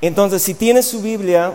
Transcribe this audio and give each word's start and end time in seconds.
Entonces, 0.00 0.42
si 0.42 0.54
tienes 0.54 0.86
su 0.86 1.02
Biblia, 1.02 1.54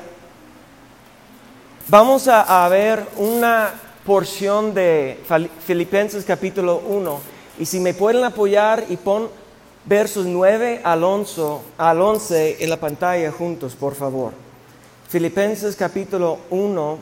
vamos 1.87 2.27
a, 2.27 2.67
ver 2.67 3.05
una 3.15 3.71
porción 4.05 4.73
de 4.73 5.17
Filipenses 5.65 6.25
capítulo 6.25 6.81
1. 6.85 7.19
Y 7.59 7.65
si 7.65 7.79
me 7.79 7.93
pueden 7.93 8.25
apoyar 8.25 8.83
y 8.89 8.97
pon 8.97 9.29
versos 9.85 10.25
9 10.25 10.81
al 10.83 11.05
11, 11.05 11.41
al 11.77 12.01
11 12.01 12.57
en 12.59 12.69
la 12.69 12.77
pantalla 12.77 13.31
juntos, 13.31 13.75
por 13.75 13.95
favor. 13.95 14.33
Filipenses 15.07 15.77
capítulo 15.77 16.39
1, 16.49 16.97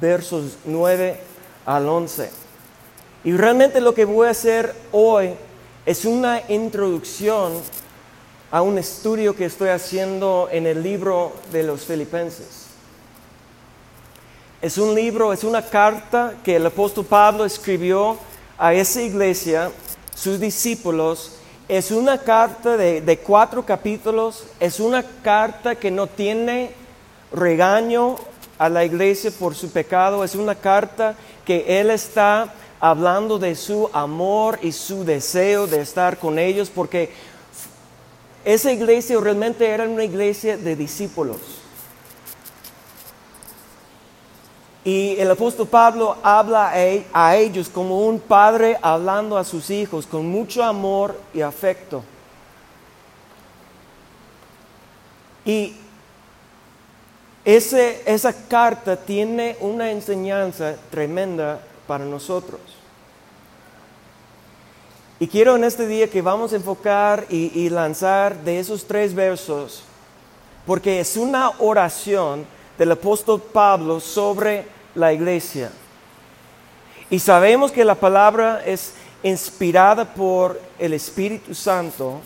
versos 0.00 0.58
9 0.64 1.20
al 1.66 1.88
11. 1.88 2.30
Y 3.24 3.32
realmente 3.32 3.80
lo 3.80 3.94
que 3.94 4.04
voy 4.04 4.28
a 4.28 4.30
hacer 4.30 4.72
hoy 4.92 5.30
es 5.84 6.04
una 6.04 6.40
introducción 6.48 7.54
a 8.50 8.62
un 8.62 8.78
estudio 8.78 9.36
que 9.36 9.44
estoy 9.44 9.68
haciendo 9.68 10.48
en 10.50 10.66
el 10.66 10.82
libro 10.82 11.32
de 11.52 11.62
los 11.62 11.82
Filipenses. 11.82 12.66
Es 14.62 14.78
un 14.78 14.94
libro, 14.94 15.32
es 15.32 15.44
una 15.44 15.62
carta 15.62 16.34
que 16.42 16.56
el 16.56 16.66
apóstol 16.66 17.04
Pablo 17.04 17.44
escribió 17.44 18.16
a 18.56 18.72
esa 18.74 19.02
iglesia, 19.02 19.70
sus 20.14 20.40
discípulos. 20.40 21.34
Es 21.68 21.90
una 21.90 22.18
carta 22.18 22.76
de, 22.76 23.20
cuatro 23.24 23.64
capítulos, 23.64 24.44
es 24.58 24.80
una 24.80 25.04
carta 25.22 25.74
que 25.74 25.90
no 25.90 26.06
tiene 26.06 26.72
regaño 27.30 28.16
a 28.58 28.68
la 28.68 28.84
iglesia 28.84 29.30
por 29.30 29.54
su 29.54 29.70
pecado, 29.70 30.24
es 30.24 30.34
una 30.34 30.54
carta 30.54 31.14
que 31.44 31.80
él 31.80 31.90
está 31.90 32.52
hablando 32.80 33.38
de 33.38 33.54
su 33.54 33.90
amor 33.92 34.58
y 34.62 34.72
su 34.72 35.04
deseo 35.04 35.66
de 35.66 35.82
estar 35.82 36.18
con 36.18 36.38
ellos, 36.38 36.70
porque 36.74 37.12
esa 38.48 38.72
iglesia 38.72 39.20
realmente 39.20 39.68
era 39.68 39.84
una 39.84 40.04
iglesia 40.04 40.56
de 40.56 40.74
discípulos. 40.74 41.36
Y 44.82 45.16
el 45.18 45.30
apóstol 45.30 45.68
Pablo 45.68 46.16
habla 46.22 46.72
a 47.12 47.36
ellos 47.36 47.68
como 47.68 48.06
un 48.06 48.18
padre 48.18 48.78
hablando 48.80 49.36
a 49.36 49.44
sus 49.44 49.68
hijos 49.68 50.06
con 50.06 50.26
mucho 50.26 50.64
amor 50.64 51.20
y 51.34 51.42
afecto. 51.42 52.02
Y 55.44 55.76
esa 57.44 58.32
carta 58.48 58.96
tiene 58.96 59.58
una 59.60 59.90
enseñanza 59.90 60.74
tremenda 60.90 61.60
para 61.86 62.06
nosotros. 62.06 62.77
Y 65.20 65.26
quiero 65.26 65.56
en 65.56 65.64
este 65.64 65.86
día 65.88 66.08
que 66.08 66.22
vamos 66.22 66.52
a 66.52 66.56
enfocar 66.56 67.26
y, 67.28 67.68
lanzar 67.70 68.36
de 68.44 68.60
esos 68.60 68.86
tres 68.86 69.12
versos, 69.12 69.82
porque 70.64 71.00
es 71.00 71.16
una 71.16 71.50
oración 71.58 72.46
del 72.78 72.92
apóstol 72.92 73.42
Pablo 73.42 73.98
sobre 73.98 74.64
la 74.94 75.12
iglesia. 75.12 75.72
Y 77.10 77.18
sabemos 77.18 77.72
que 77.72 77.84
la 77.84 77.96
palabra 77.96 78.62
es 78.64 78.92
inspirada 79.24 80.04
por 80.04 80.60
el 80.78 80.92
Espíritu 80.92 81.52
Santo. 81.52 82.20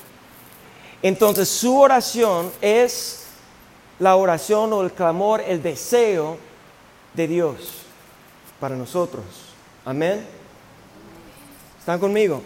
Entonces 1.01 1.49
su 1.49 1.81
oración 1.81 2.53
es 2.61 3.25
la 3.99 4.17
oración 4.17 4.71
o 4.75 4.83
el 4.83 4.93
clamor, 4.93 5.41
el 5.41 5.63
deseo 5.63 6.37
de 7.15 7.27
Dios 7.27 7.57
para 8.61 8.77
nosotros. 8.77 9.25
Amén. 9.87 10.27
¿Están 11.79 11.99
conmigo? 11.99 12.43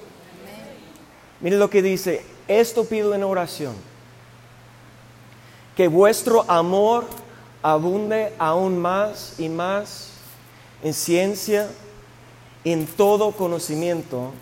Mire 1.40 1.56
lo 1.56 1.68
que 1.68 1.82
dice, 1.82 2.24
esto 2.48 2.84
pido 2.84 3.14
en 3.14 3.22
oración, 3.22 3.74
que 5.76 5.88
vuestro 5.88 6.50
amor 6.50 7.06
abunde 7.62 8.32
aún 8.38 8.78
más 8.78 9.34
y 9.38 9.48
más 9.48 10.10
en 10.82 10.94
ciencia, 10.94 11.68
en 12.64 12.86
todo 12.86 13.32
conocimiento, 13.32 14.32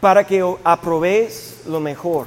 para 0.00 0.26
que 0.26 0.42
aprobéis 0.64 1.60
lo 1.66 1.80
mejor, 1.80 2.26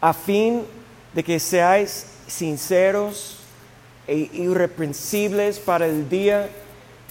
a 0.00 0.12
fin 0.12 0.64
de 1.12 1.24
que 1.24 1.40
seáis 1.40 2.06
sinceros 2.26 3.38
e 4.06 4.30
irreprensibles 4.32 5.58
para 5.58 5.86
el 5.86 6.08
día 6.08 6.48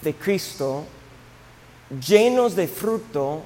de 0.02 0.14
Cristo, 0.14 0.86
llenos 2.00 2.56
de 2.56 2.68
fruto 2.68 3.42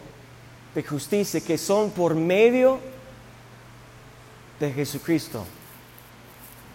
de 0.75 0.83
justicia 0.83 1.41
que 1.41 1.57
son 1.57 1.91
por 1.91 2.15
medio 2.15 2.79
de 4.59 4.71
Jesucristo, 4.71 5.45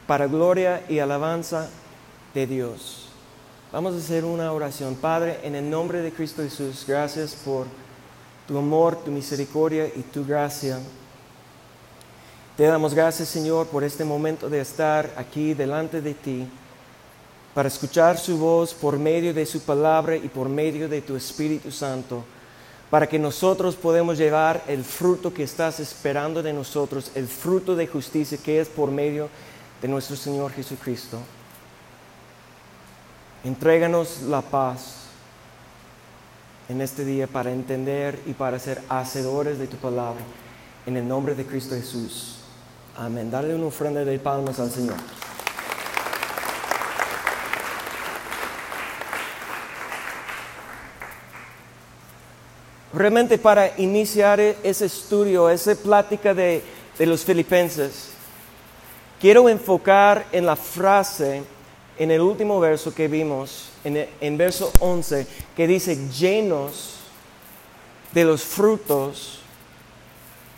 para 0.07 0.27
gloria 0.27 0.85
y 0.89 0.99
alabanza 0.99 1.69
de 2.35 2.47
Dios. 2.47 3.09
Vamos 3.73 3.95
a 3.95 3.99
hacer 3.99 4.25
una 4.25 4.53
oración. 4.53 4.95
Padre, 4.95 5.41
en 5.43 5.55
el 5.55 5.69
nombre 5.69 6.01
de 6.01 6.13
Cristo 6.13 6.43
Jesús, 6.43 6.85
gracias 6.87 7.35
por 7.35 7.67
tu 8.47 8.59
amor, 8.59 8.97
tu 8.97 9.11
misericordia 9.11 9.87
y 9.87 10.03
tu 10.03 10.25
gracia. 10.25 10.79
Te 12.57 12.65
damos 12.65 12.95
gracias, 12.95 13.29
Señor, 13.29 13.67
por 13.67 13.83
este 13.83 14.05
momento 14.05 14.49
de 14.49 14.61
estar 14.61 15.13
aquí 15.17 15.55
delante 15.55 16.01
de 16.01 16.15
ti, 16.15 16.47
para 17.53 17.69
escuchar 17.69 18.17
su 18.19 18.39
voz 18.39 18.73
por 18.75 18.99
medio 18.99 19.35
de 19.35 19.47
su 19.47 19.61
palabra 19.61 20.17
y 20.17 20.29
por 20.29 20.49
medio 20.49 20.89
de 20.89 21.03
tu 21.03 21.17
Espíritu 21.17 21.71
Santo 21.71 22.25
para 22.95 23.09
que 23.09 23.19
nosotros 23.19 23.75
podamos 23.75 24.19
llevar 24.19 24.63
el 24.69 24.85
fruto 24.85 25.35
que 25.35 25.43
estás 25.43 25.81
esperando 25.81 26.45
de 26.45 26.53
nosotros, 26.53 27.11
el 27.17 27.27
fruto 27.27 27.75
de 27.75 27.89
justicia 27.89 28.39
que 28.39 28.61
es 28.61 28.69
por 28.69 28.93
medio 28.93 29.29
de 29.83 29.89
nuestro 29.89 30.15
Señor 30.15 30.53
Jesucristo. 30.53 31.19
Entréganos 33.43 34.23
la 34.23 34.43
paz 34.43 35.07
en 36.69 36.81
este 36.83 37.05
día 37.05 37.27
para 37.27 37.51
entender 37.51 38.17
y 38.27 38.33
para 38.33 38.61
ser 38.61 38.81
hacedores 38.89 39.59
de 39.59 39.67
tu 39.67 39.77
palabra. 39.79 40.23
En 40.87 40.97
el 40.97 41.09
nombre 41.09 41.35
de 41.35 41.47
Cristo 41.47 41.75
Jesús. 41.75 42.37
Amén. 42.97 43.29
Dale 43.29 43.57
una 43.57 43.67
ofrenda 43.67 44.05
de 44.05 44.21
palmas 44.21 44.61
al 44.61 44.71
Señor. 44.71 45.24
Realmente 52.95 53.39
para 53.39 53.79
iniciar 53.79 54.41
ese 54.41 54.87
estudio, 54.87 55.51
esa 55.51 55.75
plática 55.75 56.33
de, 56.33 56.63
los 57.01 57.25
filipenses, 57.25 58.11
quiero 59.21 59.49
enfocar 59.49 60.27
en 60.31 60.47
la 60.47 60.55
frase, 60.55 61.43
en 61.99 62.11
el 62.11 62.21
último 62.21 62.61
verso 62.61 62.95
que 62.95 63.09
vimos, 63.09 63.71
en, 63.83 64.09
en 64.21 64.37
verso 64.37 64.73
11, 64.79 65.27
que 65.57 65.67
dice, 65.67 66.09
llenos 66.09 67.01
de 68.13 68.25
los 68.25 68.43
frutos 68.45 69.41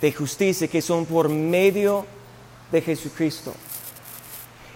de 0.00 0.12
justicia 0.12 0.68
que 0.68 0.82
son 0.82 1.06
por 1.06 1.30
medio 1.30 2.04
de 2.70 2.82
Jesucristo. 2.82 3.54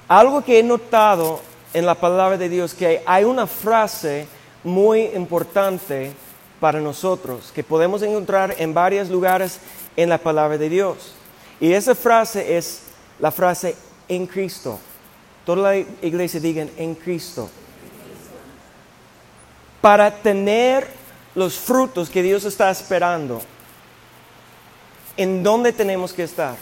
Algo 0.09 0.43
que 0.43 0.59
he 0.59 0.63
notado 0.63 1.41
en 1.75 1.85
la 1.85 1.95
palabra 1.95 2.39
de 2.39 2.49
Dios, 2.49 2.73
que 2.73 3.03
hay 3.05 3.25
una 3.25 3.47
frase 3.47 4.27
muy 4.65 5.03
importante 5.15 6.13
para 6.61 6.81
nosotros, 6.81 7.51
que 7.55 7.65
podemos 7.65 8.03
encontrar 8.03 8.55
en 8.59 8.75
varios 8.75 9.09
lugares 9.09 9.59
en 9.97 10.11
la 10.11 10.19
palabra 10.19 10.59
de 10.59 10.69
Dios. 10.69 11.15
Y 11.59 11.73
esa 11.73 11.95
frase 11.95 12.57
es 12.57 12.83
la 13.19 13.31
frase 13.31 13.75
en 14.09 14.27
Cristo. 14.27 14.79
Toda 15.45 15.73
la 15.73 15.77
iglesia 15.77 16.39
digan 16.39 16.71
en 16.77 16.95
Cristo. 16.95 17.49
Para 19.81 20.11
tener 20.11 20.87
los 21.35 21.55
frutos 21.55 22.11
que 22.11 22.23
Dios 22.23 22.45
está 22.45 22.71
esperando, 22.71 23.41
¿en 25.17 25.43
dónde 25.43 25.73
tenemos 25.73 26.13
que 26.13 26.25
estar? 26.25 26.57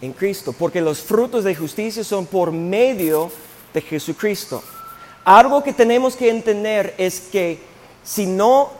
En 0.00 0.12
Cristo, 0.12 0.52
porque 0.52 0.80
los 0.80 1.00
frutos 1.00 1.44
de 1.44 1.54
justicia 1.54 2.02
son 2.02 2.26
por 2.26 2.50
medio 2.50 3.30
de 3.72 3.80
Jesucristo. 3.80 4.62
Algo 5.24 5.62
que 5.62 5.72
tenemos 5.72 6.16
que 6.16 6.30
entender 6.30 6.94
es 6.98 7.20
que 7.20 7.69
si 8.02 8.26
no 8.26 8.70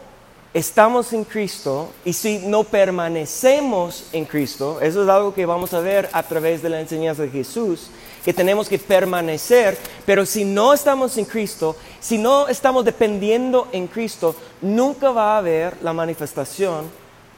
estamos 0.52 1.12
en 1.12 1.24
Cristo 1.24 1.90
y 2.04 2.12
si 2.12 2.38
no 2.38 2.64
permanecemos 2.64 4.06
en 4.12 4.24
Cristo, 4.24 4.80
eso 4.80 5.02
es 5.02 5.08
algo 5.08 5.32
que 5.32 5.46
vamos 5.46 5.72
a 5.74 5.80
ver 5.80 6.08
a 6.12 6.22
través 6.22 6.62
de 6.62 6.68
la 6.68 6.80
enseñanza 6.80 7.22
de 7.22 7.30
Jesús, 7.30 7.90
que 8.24 8.34
tenemos 8.34 8.68
que 8.68 8.78
permanecer, 8.78 9.78
pero 10.04 10.26
si 10.26 10.44
no 10.44 10.72
estamos 10.72 11.16
en 11.16 11.24
Cristo, 11.24 11.76
si 12.00 12.18
no 12.18 12.48
estamos 12.48 12.84
dependiendo 12.84 13.68
en 13.72 13.86
Cristo, 13.86 14.34
nunca 14.60 15.10
va 15.10 15.34
a 15.34 15.38
haber 15.38 15.76
la 15.82 15.92
manifestación 15.92 16.90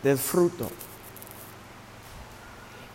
del 0.02 0.18
fruto. 0.18 0.70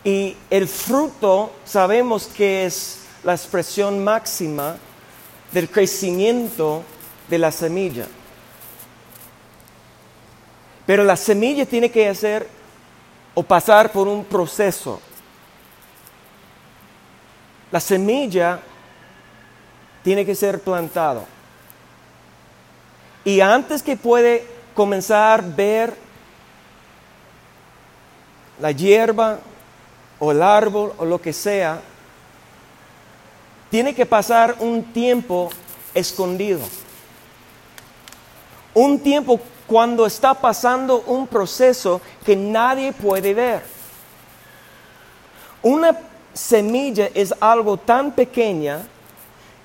Y 0.04 0.36
el 0.50 0.68
fruto 0.68 1.50
sabemos 1.64 2.26
que 2.26 2.66
es 2.66 3.00
la 3.24 3.34
expresión 3.34 4.02
máxima 4.02 4.76
del 5.52 5.68
crecimiento 5.68 6.82
de 7.28 7.38
la 7.38 7.52
semilla. 7.52 8.06
Pero 10.88 11.04
la 11.04 11.16
semilla 11.16 11.66
tiene 11.66 11.90
que 11.90 12.08
hacer 12.08 12.48
o 13.34 13.42
pasar 13.42 13.92
por 13.92 14.08
un 14.08 14.24
proceso. 14.24 15.02
la 17.70 17.78
semilla 17.78 18.58
tiene 20.02 20.24
que 20.24 20.34
ser 20.34 20.62
plantado. 20.62 21.26
Y 23.22 23.42
antes 23.42 23.82
que 23.82 23.98
puede 23.98 24.46
comenzar 24.72 25.40
a 25.40 25.46
ver 25.46 25.94
la 28.58 28.70
hierba 28.72 29.40
o 30.18 30.32
el 30.32 30.42
árbol 30.42 30.94
o 30.96 31.04
lo 31.04 31.20
que 31.20 31.34
sea, 31.34 31.82
tiene 33.70 33.94
que 33.94 34.06
pasar 34.06 34.56
un 34.60 34.82
tiempo 34.94 35.50
escondido. 35.92 36.60
Un 38.72 38.98
tiempo 39.00 39.38
cuando 39.68 40.06
está 40.06 40.32
pasando 40.32 41.04
un 41.06 41.26
proceso 41.26 42.00
que 42.24 42.34
nadie 42.34 42.92
puede 42.92 43.34
ver. 43.34 43.62
Una 45.62 45.96
semilla 46.32 47.10
es 47.14 47.34
algo 47.38 47.76
tan 47.76 48.12
pequeña, 48.12 48.80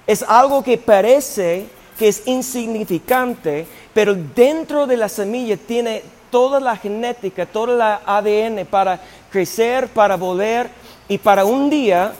es 0.06 0.22
algo 0.22 0.62
que 0.62 0.78
parece 0.78 1.68
que 1.98 2.10
es 2.10 2.24
insignificante, 2.26 3.66
pero 3.94 4.14
dentro 4.14 4.86
de 4.86 4.98
la 4.98 5.08
semilla 5.08 5.56
tiene 5.56 6.04
toda 6.30 6.60
la 6.60 6.76
genética, 6.76 7.46
toda 7.46 7.74
la 7.74 8.02
ADN 8.06 8.66
para 8.66 9.00
crecer, 9.32 9.88
para 9.88 10.18
volver 10.18 10.70
y 11.08 11.18
para 11.18 11.46
un 11.46 11.70
día 11.70 12.12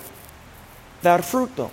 dar 1.02 1.22
fruto. 1.22 1.70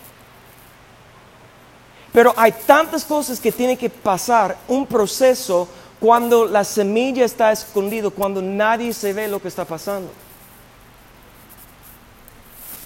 Pero 2.13 2.35
hay 2.37 2.53
tantas 2.67 3.05
cosas 3.05 3.39
que 3.39 3.53
tienen 3.53 3.77
que 3.77 3.89
pasar, 3.91 4.57
un 4.67 4.87
proceso 4.87 5.69
cuando 6.01 6.47
la 6.47 6.65
semilla 6.65 7.27
está 7.27 7.53
escondida, 7.53 8.09
cuando 8.09 8.41
nadie 8.41 8.93
se 8.95 9.13
ve 9.13 9.29
lo 9.29 9.41
que 9.41 9.49
está 9.49 9.67
pasando. 9.67 10.11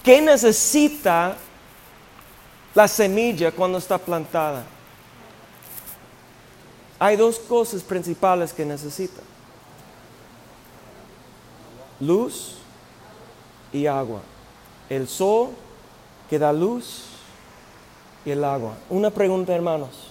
¿Qué 0.03 0.21
necesita 0.21 1.37
la 2.75 2.89
semilla 2.89 3.53
cuando 3.53 3.79
está 3.79 3.97
plantada? 3.97 4.65
Hay 6.99 7.17
dos 7.17 7.39
cosas 7.39 7.83
principales 7.83 8.53
que 8.53 8.65
necesita. 8.65 9.23
Luz 12.01 12.57
y 13.73 13.87
agua. 13.87 14.21
El 14.91 15.09
sol 15.09 15.51
que 16.29 16.39
da 16.39 16.53
luz 16.53 17.05
y 18.25 18.31
el 18.31 18.43
agua. 18.43 18.75
Una 18.91 19.11
pregunta, 19.11 19.55
hermanos. 19.55 20.09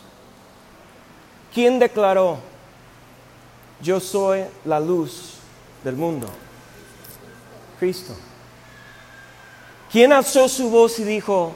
¿Quién 1.54 1.80
declaró, 1.80 2.38
yo 3.82 4.00
soy 4.00 4.46
la 4.66 4.80
luz 4.80 5.36
del 5.84 5.96
mundo? 5.96 6.28
Cristo. 7.80 8.16
¿Quién 9.92 10.12
alzó 10.12 10.48
su 10.50 10.70
voz 10.70 10.98
y 11.00 11.04
dijo, 11.04 11.54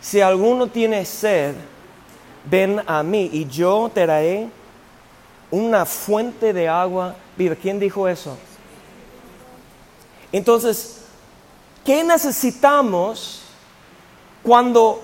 si 0.00 0.20
alguno 0.20 0.68
tiene 0.68 1.04
sed, 1.04 1.54
ven 2.44 2.80
a 2.86 3.02
mí 3.02 3.28
y 3.32 3.46
yo 3.46 3.90
te 3.92 4.06
daré 4.06 4.48
una 5.50 5.84
fuente 5.84 6.52
de 6.52 6.68
agua 6.68 7.14
viva? 7.36 7.54
¿Quién 7.54 7.78
dijo 7.78 8.08
eso? 8.08 8.38
Entonces, 10.32 11.02
¿qué 11.84 12.04
necesitamos 12.04 13.42
cuando 14.42 15.02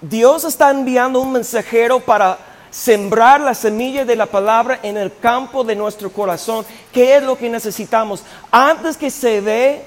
Dios 0.00 0.44
está 0.44 0.70
enviando 0.70 1.20
un 1.20 1.32
mensajero 1.32 2.00
para 2.00 2.38
sembrar 2.70 3.40
la 3.40 3.54
semilla 3.54 4.04
de 4.04 4.16
la 4.16 4.26
palabra 4.26 4.80
en 4.82 4.96
el 4.96 5.16
campo 5.18 5.64
de 5.64 5.76
nuestro 5.76 6.10
corazón? 6.10 6.64
¿Qué 6.92 7.16
es 7.16 7.22
lo 7.22 7.36
que 7.36 7.48
necesitamos? 7.48 8.22
Antes 8.50 8.96
que 8.96 9.10
se 9.10 9.40
dé 9.40 9.84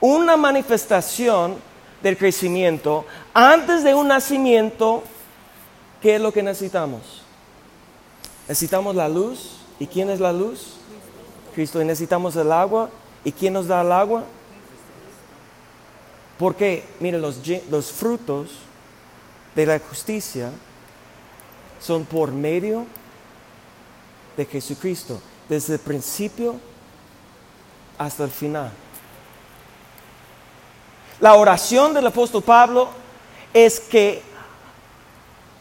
una 0.00 0.36
manifestación 0.36 1.56
del 2.02 2.16
crecimiento, 2.16 3.04
antes 3.34 3.84
de 3.84 3.94
un 3.94 4.08
nacimiento, 4.08 5.02
¿qué 6.00 6.16
es 6.16 6.20
lo 6.20 6.32
que 6.32 6.42
necesitamos? 6.42 7.22
Necesitamos 8.50 8.96
la 8.96 9.08
luz. 9.08 9.58
¿Y 9.78 9.86
quién 9.86 10.10
es 10.10 10.18
la 10.18 10.32
luz? 10.32 10.74
Cristo. 11.54 11.80
Y 11.80 11.84
necesitamos 11.84 12.34
el 12.34 12.50
agua. 12.50 12.90
¿Y 13.24 13.30
quién 13.30 13.52
nos 13.52 13.68
da 13.68 13.82
el 13.82 13.92
agua? 13.92 14.24
Porque, 16.36 16.84
miren, 16.98 17.22
los, 17.22 17.40
los 17.70 17.92
frutos 17.92 18.50
de 19.54 19.66
la 19.66 19.78
justicia 19.78 20.50
son 21.80 22.04
por 22.04 22.30
medio 22.32 22.86
de 24.36 24.44
Jesucristo, 24.46 25.20
desde 25.48 25.74
el 25.74 25.80
principio 25.80 26.56
hasta 27.98 28.24
el 28.24 28.30
final. 28.30 28.70
La 31.20 31.34
oración 31.34 31.92
del 31.92 32.06
apóstol 32.06 32.42
Pablo 32.42 32.88
es 33.52 33.80
que 33.80 34.22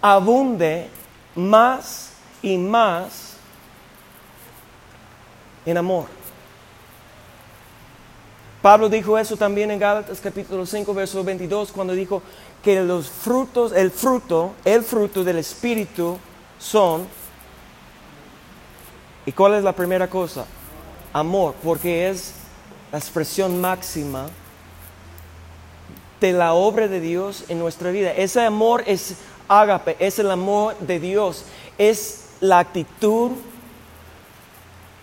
abunde 0.02 0.90
más 1.36 2.12
y 2.42 2.58
más 2.58 3.34
en 5.66 5.78
amor. 5.78 6.06
Pablo 8.62 8.90
dijo 8.90 9.18
eso 9.18 9.38
también 9.38 9.72
en 9.72 9.80
Gálatas 9.80 10.20
capítulo 10.22 10.66
5, 10.66 10.94
verso 10.94 11.24
22, 11.24 11.72
cuando 11.72 11.94
dijo 11.94 12.22
que 12.64 12.82
los 12.82 13.10
frutos, 13.10 13.72
el 13.72 13.92
fruto, 13.92 14.54
el 14.66 14.84
fruto 14.84 15.24
del 15.24 15.38
Espíritu 15.38 16.18
son, 16.60 17.08
¿y 19.26 19.32
cuál 19.32 19.56
es 19.56 19.64
la 19.64 19.74
primera 19.74 20.10
cosa? 20.10 20.46
Amor, 21.14 21.56
porque 21.64 22.10
es 22.10 22.34
la 22.92 22.98
expresión 22.98 23.62
máxima 23.62 24.28
de 26.20 26.34
la 26.34 26.54
obra 26.54 26.88
de 26.88 27.00
Dios 27.00 27.46
en 27.48 27.60
nuestra 27.60 27.92
vida. 27.92 28.12
Ese 28.12 28.42
amor 28.42 28.84
es 28.86 29.16
ágape, 29.48 29.96
es 30.00 30.20
el 30.20 30.30
amor 30.30 30.78
de 30.80 31.00
Dios, 31.00 31.46
es 31.78 32.26
la 32.42 32.60
actitud 32.60 33.32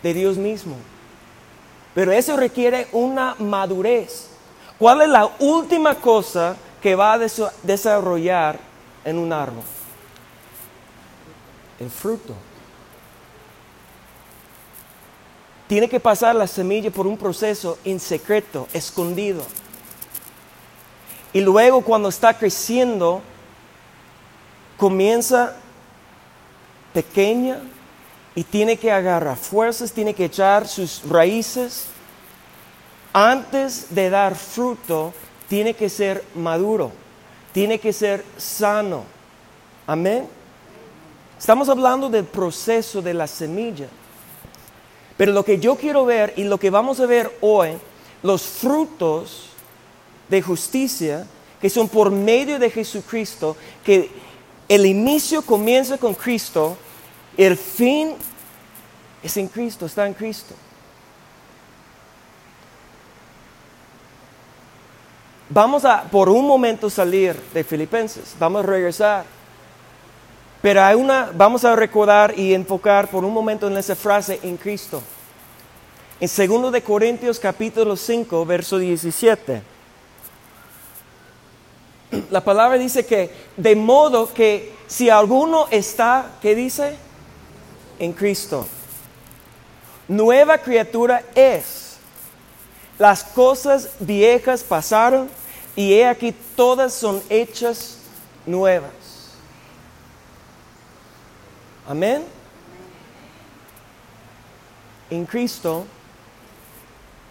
de 0.02 0.14
Dios 0.14 0.36
mismo. 0.36 0.76
Pero 1.94 2.12
eso 2.12 2.36
requiere 2.36 2.88
una 2.92 3.34
madurez. 3.38 4.28
¿Cuál 4.78 5.00
es 5.02 5.08
la 5.08 5.30
última 5.38 5.94
cosa 5.94 6.54
que 6.82 6.94
va 6.94 7.14
a 7.14 7.19
desarrollar 7.62 8.58
en 9.05 9.19
un 9.19 9.32
árbol? 9.32 9.64
El 11.78 11.90
fruto. 11.90 12.34
Tiene 15.67 15.88
que 15.88 15.99
pasar 15.99 16.34
la 16.34 16.46
semilla 16.46 16.90
por 16.90 17.06
un 17.06 17.17
proceso 17.17 17.78
en 17.84 17.99
secreto, 17.99 18.69
escondido. 18.73 19.43
Y 21.32 21.40
luego 21.40 21.82
cuando 21.82 22.08
está 22.08 22.38
creciendo, 22.38 23.21
comienza 24.76 25.56
pequeña 26.95 27.61
y 28.35 28.45
tiene 28.45 28.76
que 28.76 28.92
agarrar 28.92 29.37
fuerzas, 29.37 29.92
tiene 29.92 30.14
que 30.14 30.26
echar 30.26 30.68
sus 30.68 31.02
raíces. 31.09 31.87
Antes 33.12 33.95
de 33.95 34.09
dar 34.09 34.35
fruto, 34.35 35.12
tiene 35.48 35.74
que 35.74 35.88
ser 35.88 36.24
maduro, 36.34 36.92
tiene 37.52 37.78
que 37.78 37.92
ser 37.92 38.24
sano. 38.36 39.04
Amén. 39.86 40.26
Estamos 41.38 41.68
hablando 41.68 42.08
del 42.08 42.24
proceso 42.24 43.02
de 43.02 43.14
la 43.14 43.26
semilla. 43.26 43.88
Pero 45.16 45.32
lo 45.32 45.44
que 45.44 45.58
yo 45.58 45.76
quiero 45.76 46.04
ver 46.04 46.34
y 46.36 46.44
lo 46.44 46.58
que 46.58 46.70
vamos 46.70 47.00
a 47.00 47.06
ver 47.06 47.36
hoy, 47.40 47.70
los 48.22 48.42
frutos 48.42 49.48
de 50.28 50.42
justicia 50.42 51.26
que 51.60 51.70
son 51.70 51.88
por 51.88 52.10
medio 52.10 52.58
de 52.58 52.70
Jesucristo, 52.70 53.56
que 53.84 54.10
el 54.68 54.84
inicio 54.84 55.42
comienza 55.42 55.96
con 55.96 56.14
Cristo, 56.14 56.76
el 57.36 57.56
fin 57.56 58.14
es 59.22 59.36
en 59.36 59.48
Cristo, 59.48 59.86
está 59.86 60.06
en 60.06 60.14
Cristo. 60.14 60.54
Vamos 65.48 65.84
a 65.84 66.02
por 66.04 66.28
un 66.28 66.46
momento 66.46 66.90
salir 66.90 67.36
de 67.54 67.64
Filipenses, 67.64 68.34
vamos 68.38 68.64
a 68.64 68.66
regresar. 68.66 69.24
Pero 70.62 70.82
hay 70.82 70.96
una, 70.96 71.30
vamos 71.32 71.64
a 71.64 71.76
recordar 71.76 72.36
y 72.36 72.52
enfocar 72.52 73.08
por 73.08 73.24
un 73.24 73.32
momento 73.32 73.68
en 73.68 73.76
esa 73.76 73.94
frase 73.94 74.40
en 74.42 74.56
Cristo. 74.56 75.02
En 76.18 76.28
2 76.28 76.72
de 76.72 76.82
Corintios 76.82 77.38
capítulo 77.38 77.94
5, 77.96 78.44
verso 78.46 78.78
17 78.78 79.76
la 82.30 82.42
palabra 82.42 82.78
dice 82.78 83.04
que 83.04 83.30
de 83.56 83.74
modo 83.76 84.32
que 84.32 84.72
si 84.86 85.10
alguno 85.10 85.66
está, 85.70 86.32
¿qué 86.40 86.54
dice? 86.54 86.96
En 87.98 88.12
Cristo. 88.12 88.66
Nueva 90.08 90.58
criatura 90.58 91.24
es. 91.34 91.86
Las 92.98 93.24
cosas 93.24 93.90
viejas 94.00 94.62
pasaron 94.62 95.28
y 95.74 95.92
he 95.92 96.06
aquí 96.06 96.34
todas 96.54 96.94
son 96.94 97.22
hechas 97.28 97.98
nuevas. 98.46 98.90
Amén. 101.88 102.24
En 105.10 105.26
Cristo, 105.26 105.86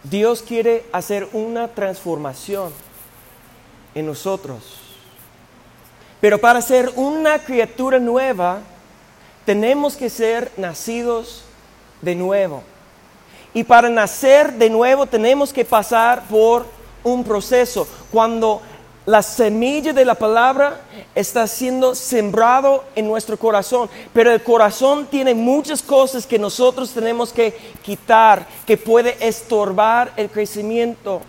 Dios 0.04 0.42
quiere 0.42 0.86
hacer 0.94 1.28
una 1.34 1.68
transformación 1.68 2.72
en 3.96 4.06
nosotros. 4.06 4.80
Pero 6.22 6.40
para 6.40 6.62
ser 6.62 6.92
una 6.96 7.40
criatura 7.40 8.00
nueva, 8.00 8.60
tenemos 9.46 9.96
que 9.96 10.10
ser 10.10 10.52
nacidos 10.58 11.44
de 12.02 12.16
nuevo. 12.16 12.64
Y 13.56 13.64
para 13.64 13.88
nacer 13.88 14.52
de 14.52 14.70
nuevo 14.70 15.06
tenemos 15.06 15.54
que 15.54 15.64
pasar 15.64 16.28
por 16.28 16.66
un 17.06 17.24
proceso. 17.24 17.88
Cuando 18.12 18.62
la 19.06 19.24
semilla 19.24 19.94
de 19.94 20.04
la 20.04 20.16
palabra 20.16 20.82
está 21.16 21.48
siendo 21.48 21.96
sembrado 21.96 22.84
en 22.98 23.08
nuestro 23.08 23.38
corazón, 23.38 23.90
pero 24.12 24.34
el 24.34 24.44
corazón 24.44 25.06
tiene 25.06 25.34
muchas 25.34 25.82
cosas 25.82 26.28
que 26.28 26.38
nosotros 26.38 26.92
tenemos 26.92 27.32
que 27.32 27.58
quitar, 27.82 28.46
que 28.68 28.76
puede 28.76 29.16
estorbar 29.26 30.12
el 30.18 30.30
crecimiento. 30.30 31.22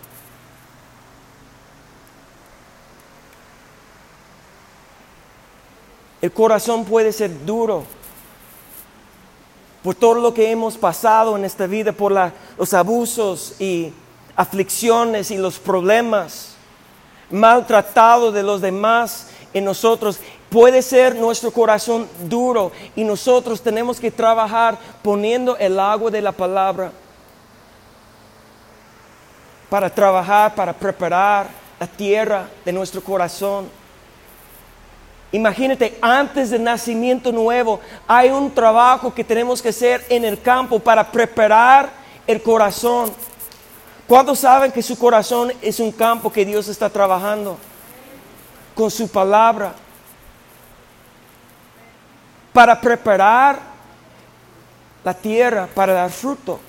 El 6.21 6.33
corazón 6.33 6.83
puede 6.83 7.13
ser 7.13 7.45
duro 7.45 7.85
por 9.83 9.95
todo 9.95 10.15
lo 10.15 10.33
que 10.33 10.51
hemos 10.51 10.77
pasado 10.77 11.35
en 11.35 11.45
esta 11.45 11.67
vida, 11.67 11.91
por 11.91 12.13
los 12.57 12.73
abusos 12.73 13.59
y 13.59 13.93
aflicciones 14.35 15.31
y 15.31 15.37
los 15.37 15.59
problemas, 15.59 16.55
maltratado 17.31 18.31
de 18.31 18.43
los 18.43 18.61
demás 18.61 19.27
en 19.53 19.65
nosotros. 19.65 20.19
Puede 20.49 20.81
ser 20.81 21.15
nuestro 21.15 21.51
corazón 21.51 22.07
duro 22.23 22.71
y 22.95 23.03
nosotros 23.03 23.61
tenemos 23.61 23.99
que 23.99 24.11
trabajar 24.11 24.77
poniendo 25.01 25.57
el 25.57 25.79
agua 25.79 26.09
de 26.09 26.21
la 26.21 26.31
palabra 26.31 26.91
para 29.69 29.89
trabajar, 29.89 30.55
para 30.55 30.73
preparar 30.73 31.47
la 31.79 31.87
tierra 31.87 32.47
de 32.63 32.71
nuestro 32.71 33.01
corazón. 33.01 33.69
Imagínate, 35.31 35.97
antes 36.01 36.49
del 36.49 36.63
nacimiento 36.63 37.31
nuevo 37.31 37.79
hay 38.07 38.29
un 38.29 38.53
trabajo 38.53 39.13
que 39.13 39.23
tenemos 39.23 39.61
que 39.61 39.69
hacer 39.69 40.05
en 40.09 40.23
el 40.23 40.41
campo 40.41 40.79
para 40.79 41.11
preparar 41.11 41.89
el 42.25 42.41
corazón. 42.41 43.11
¿Cuántos 44.07 44.39
saben 44.39 44.71
que 44.71 44.81
su 44.81 44.97
corazón 44.97 45.51
es 45.61 45.79
un 45.79 45.91
campo 45.91 46.31
que 46.31 46.45
Dios 46.45 46.69
está 46.69 46.89
trabajando 46.89 47.57
con 48.73 48.89
su 48.89 49.09
palabra? 49.09 49.73
Para 52.53 52.79
preparar 52.79 53.77
la 55.07 55.13
tierra 55.13 55.69
para 55.73 55.93
dar 55.93 56.09
fruto. 56.09 56.59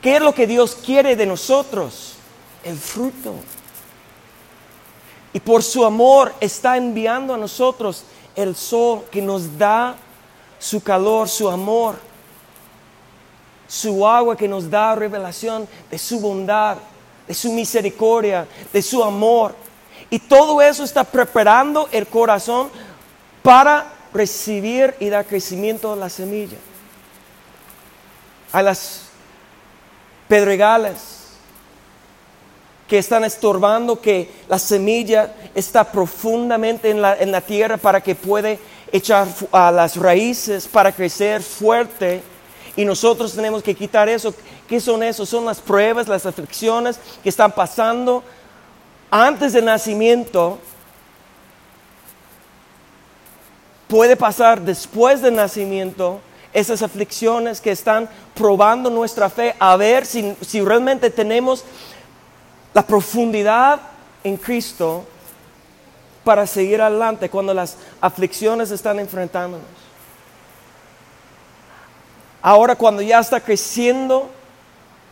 ¿Qué 0.00 0.14
es 0.14 0.22
lo 0.22 0.32
que 0.32 0.46
Dios 0.46 0.76
quiere 0.86 1.16
de 1.16 1.26
nosotros? 1.26 2.14
El 2.62 2.76
fruto. 2.76 3.34
Y 5.32 5.40
por 5.40 5.62
su 5.62 5.84
amor 5.84 6.34
está 6.40 6.76
enviando 6.76 7.34
a 7.34 7.38
nosotros 7.38 8.04
el 8.36 8.54
sol 8.54 9.04
que 9.10 9.22
nos 9.22 9.58
da 9.58 9.96
su 10.58 10.82
calor, 10.82 11.28
su 11.28 11.48
amor, 11.48 11.96
su 13.66 14.06
agua 14.06 14.36
que 14.36 14.46
nos 14.46 14.68
da 14.68 14.94
revelación 14.94 15.66
de 15.90 15.98
su 15.98 16.20
bondad, 16.20 16.76
de 17.26 17.34
su 17.34 17.52
misericordia, 17.52 18.46
de 18.72 18.82
su 18.82 19.02
amor. 19.02 19.54
Y 20.10 20.18
todo 20.18 20.60
eso 20.60 20.84
está 20.84 21.04
preparando 21.04 21.88
el 21.90 22.06
corazón 22.06 22.68
para 23.42 23.90
recibir 24.12 24.94
y 25.00 25.08
dar 25.08 25.24
crecimiento 25.24 25.92
a 25.92 25.96
la 25.96 26.10
semilla. 26.10 26.58
A 28.52 28.60
las 28.60 29.04
pedregales 30.28 31.21
que 32.92 32.98
están 32.98 33.24
estorbando 33.24 33.98
que 33.98 34.28
la 34.50 34.58
semilla 34.58 35.34
está 35.54 35.82
profundamente 35.82 36.90
en 36.90 37.00
la, 37.00 37.40
tierra 37.40 37.78
para 37.78 38.02
que 38.02 38.14
pueda 38.14 38.54
echar 38.92 39.26
a 39.50 39.70
las 39.70 39.96
raíces 39.96 40.68
para 40.68 40.92
crecer 40.92 41.42
fuerte. 41.42 42.20
Y 42.76 42.84
nosotros 42.84 43.32
tenemos 43.32 43.62
que 43.62 43.74
quitar 43.74 44.10
eso. 44.10 44.34
¿Qué 44.68 44.78
son 44.78 45.02
eso? 45.02 45.24
Son 45.24 45.46
las 45.46 45.58
pruebas, 45.58 46.06
las 46.06 46.26
aflicciones 46.26 47.00
que 47.22 47.30
están 47.30 47.52
pasando 47.52 48.22
antes 49.10 49.54
del 49.54 49.64
nacimiento. 49.64 50.58
Puede 53.88 54.16
pasar 54.16 54.60
después 54.60 55.22
del 55.22 55.34
nacimiento 55.34 56.20
esas 56.52 56.82
aflicciones 56.82 57.58
que 57.62 57.70
están 57.70 58.06
probando 58.34 58.90
nuestra 58.90 59.30
fe 59.30 59.54
a 59.58 59.76
ver 59.76 60.04
si, 60.04 60.36
si 60.42 60.60
realmente 60.60 61.08
tenemos 61.08 61.64
la 62.74 62.86
profundidad 62.86 63.80
en 64.24 64.36
Cristo 64.36 65.04
para 66.24 66.46
seguir 66.46 66.80
adelante 66.80 67.28
cuando 67.28 67.52
las 67.52 67.76
aflicciones 68.00 68.70
están 68.70 68.98
enfrentándonos. 68.98 69.66
Ahora 72.40 72.74
cuando 72.74 73.02
ya 73.02 73.20
está 73.20 73.40
creciendo, 73.40 74.30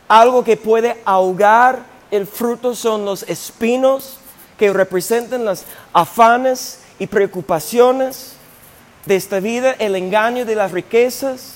algo 0.07 0.43
que 0.43 0.57
puede 0.57 1.01
ahogar 1.05 1.79
el 2.11 2.27
fruto 2.27 2.75
son 2.75 3.05
los 3.05 3.23
espinos 3.23 4.17
que 4.57 4.71
representan 4.73 5.45
los 5.45 5.63
afanes 5.93 6.79
y 6.99 7.07
preocupaciones 7.07 8.33
de 9.05 9.15
esta 9.15 9.39
vida, 9.39 9.71
el 9.79 9.95
engaño 9.95 10.45
de 10.45 10.55
las 10.55 10.71
riquezas. 10.71 11.55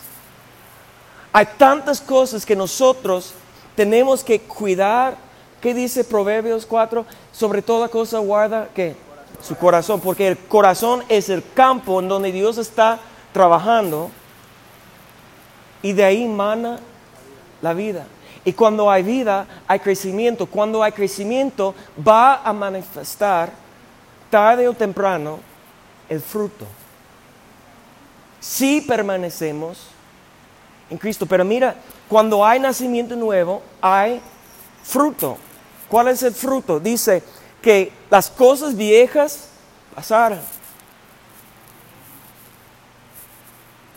Hay 1.33 1.45
tantas 1.57 1.99
cosas 1.99 2.45
que 2.45 2.55
nosotros 2.55 3.33
tenemos 3.75 4.23
que 4.23 4.39
cuidar 4.39 5.17
¿Qué 5.65 5.73
dice 5.73 6.03
Proverbios 6.03 6.63
4? 6.67 7.07
Sobre 7.31 7.63
toda 7.63 7.87
cosa 7.87 8.19
guarda 8.19 8.69
¿qué? 8.75 8.95
Su 9.41 9.55
corazón, 9.55 9.99
porque 9.99 10.27
el 10.27 10.37
corazón 10.37 11.03
es 11.09 11.27
el 11.29 11.43
campo 11.55 11.99
en 11.99 12.07
donde 12.07 12.31
Dios 12.31 12.59
está 12.59 12.99
trabajando 13.33 14.11
y 15.81 15.93
de 15.93 16.05
ahí 16.05 16.27
mana 16.27 16.77
la 17.63 17.73
vida. 17.73 18.05
Y 18.43 18.53
cuando 18.53 18.91
hay 18.91 19.01
vida, 19.01 19.47
hay 19.67 19.79
crecimiento. 19.79 20.45
Cuando 20.45 20.83
hay 20.83 20.91
crecimiento, 20.91 21.73
va 22.07 22.43
a 22.43 22.53
manifestar 22.53 23.49
tarde 24.29 24.67
o 24.67 24.73
temprano 24.73 25.39
el 26.07 26.21
fruto. 26.21 26.67
Si 28.39 28.81
permanecemos 28.81 29.87
en 30.91 30.99
Cristo. 30.99 31.25
Pero 31.25 31.43
mira, 31.43 31.73
cuando 32.07 32.45
hay 32.45 32.59
nacimiento 32.59 33.15
nuevo, 33.15 33.63
hay 33.81 34.21
fruto. 34.83 35.39
¿Cuál 35.89 36.07
es 36.09 36.23
el 36.23 36.33
fruto? 36.33 36.79
Dice 36.79 37.21
que 37.61 37.91
las 38.09 38.29
cosas 38.29 38.75
viejas 38.75 39.49
pasaron. 39.93 40.39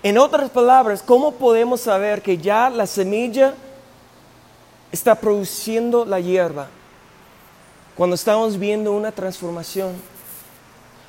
En 0.02 0.16
otras 0.16 0.50
palabras, 0.50 1.02
¿cómo 1.02 1.32
podemos 1.32 1.80
saber 1.80 2.22
que 2.22 2.38
ya 2.38 2.70
la 2.70 2.86
semilla 2.86 3.54
está 4.92 5.16
produciendo 5.16 6.04
la 6.04 6.20
hierba? 6.20 6.68
Cuando 7.96 8.14
estamos 8.14 8.58
viendo 8.58 8.92
una 8.92 9.10
transformación. 9.10 9.94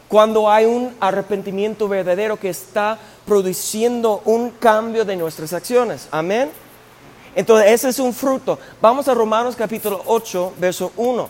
Cuando 0.08 0.50
hay 0.50 0.66
un 0.66 0.96
arrepentimiento 1.00 1.88
verdadero 1.88 2.38
que 2.38 2.50
está 2.50 2.98
produciendo 3.28 4.24
un 4.26 4.50
cambio 4.50 5.06
de 5.06 5.16
nuestras 5.16 5.54
acciones. 5.54 6.08
Amén. 6.10 6.50
Entonces, 7.36 7.72
ese 7.72 7.90
es 7.90 8.00
un 8.00 8.14
fruto. 8.14 8.60
Vamos 8.82 9.08
a 9.08 9.14
Romanos 9.14 9.56
capítulo 9.56 10.02
8, 10.06 10.54
verso 10.58 10.92
1. 10.98 11.30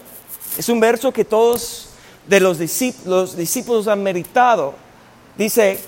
Es 0.58 0.70
un 0.70 0.79
verso 0.79 1.12
que 1.12 1.25
todos 1.25 1.89
de 2.29 2.39
los 2.39 2.60
discípulos, 2.60 3.88
han 3.88 4.03
meditado. 4.03 4.75
Dice, 5.38 5.79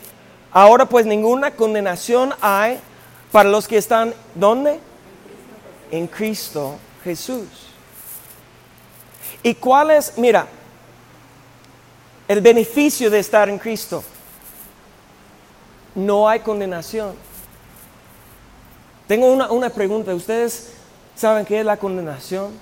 ahora 0.51 0.85
pues 0.87 1.05
ninguna 1.05 1.51
condenación 1.51 2.33
hay 2.41 2.79
para 3.31 3.49
los 3.49 3.67
que 3.67 3.77
están, 3.77 4.13
¿dónde? 4.33 4.79
En 5.91 6.07
Cristo 6.07 6.75
Jesús. 7.03 7.47
¿Y 9.43 9.53
cuál 9.55 9.91
es, 9.91 10.17
mira, 10.17 10.47
el 12.27 12.41
beneficio 12.41 13.09
de 13.09 13.19
estar 13.19 13.49
en 13.49 13.59
Cristo? 13.59 14.03
No 15.93 16.27
hay 16.27 16.39
condenación. 16.39 17.13
Tengo 19.11 19.27
una, 19.33 19.69
pregunta. 19.69 20.15
¿Ustedes 20.15 20.71
saben 21.17 21.45
qué 21.45 21.59
es 21.59 21.65
la 21.65 21.75
condenación? 21.75 22.53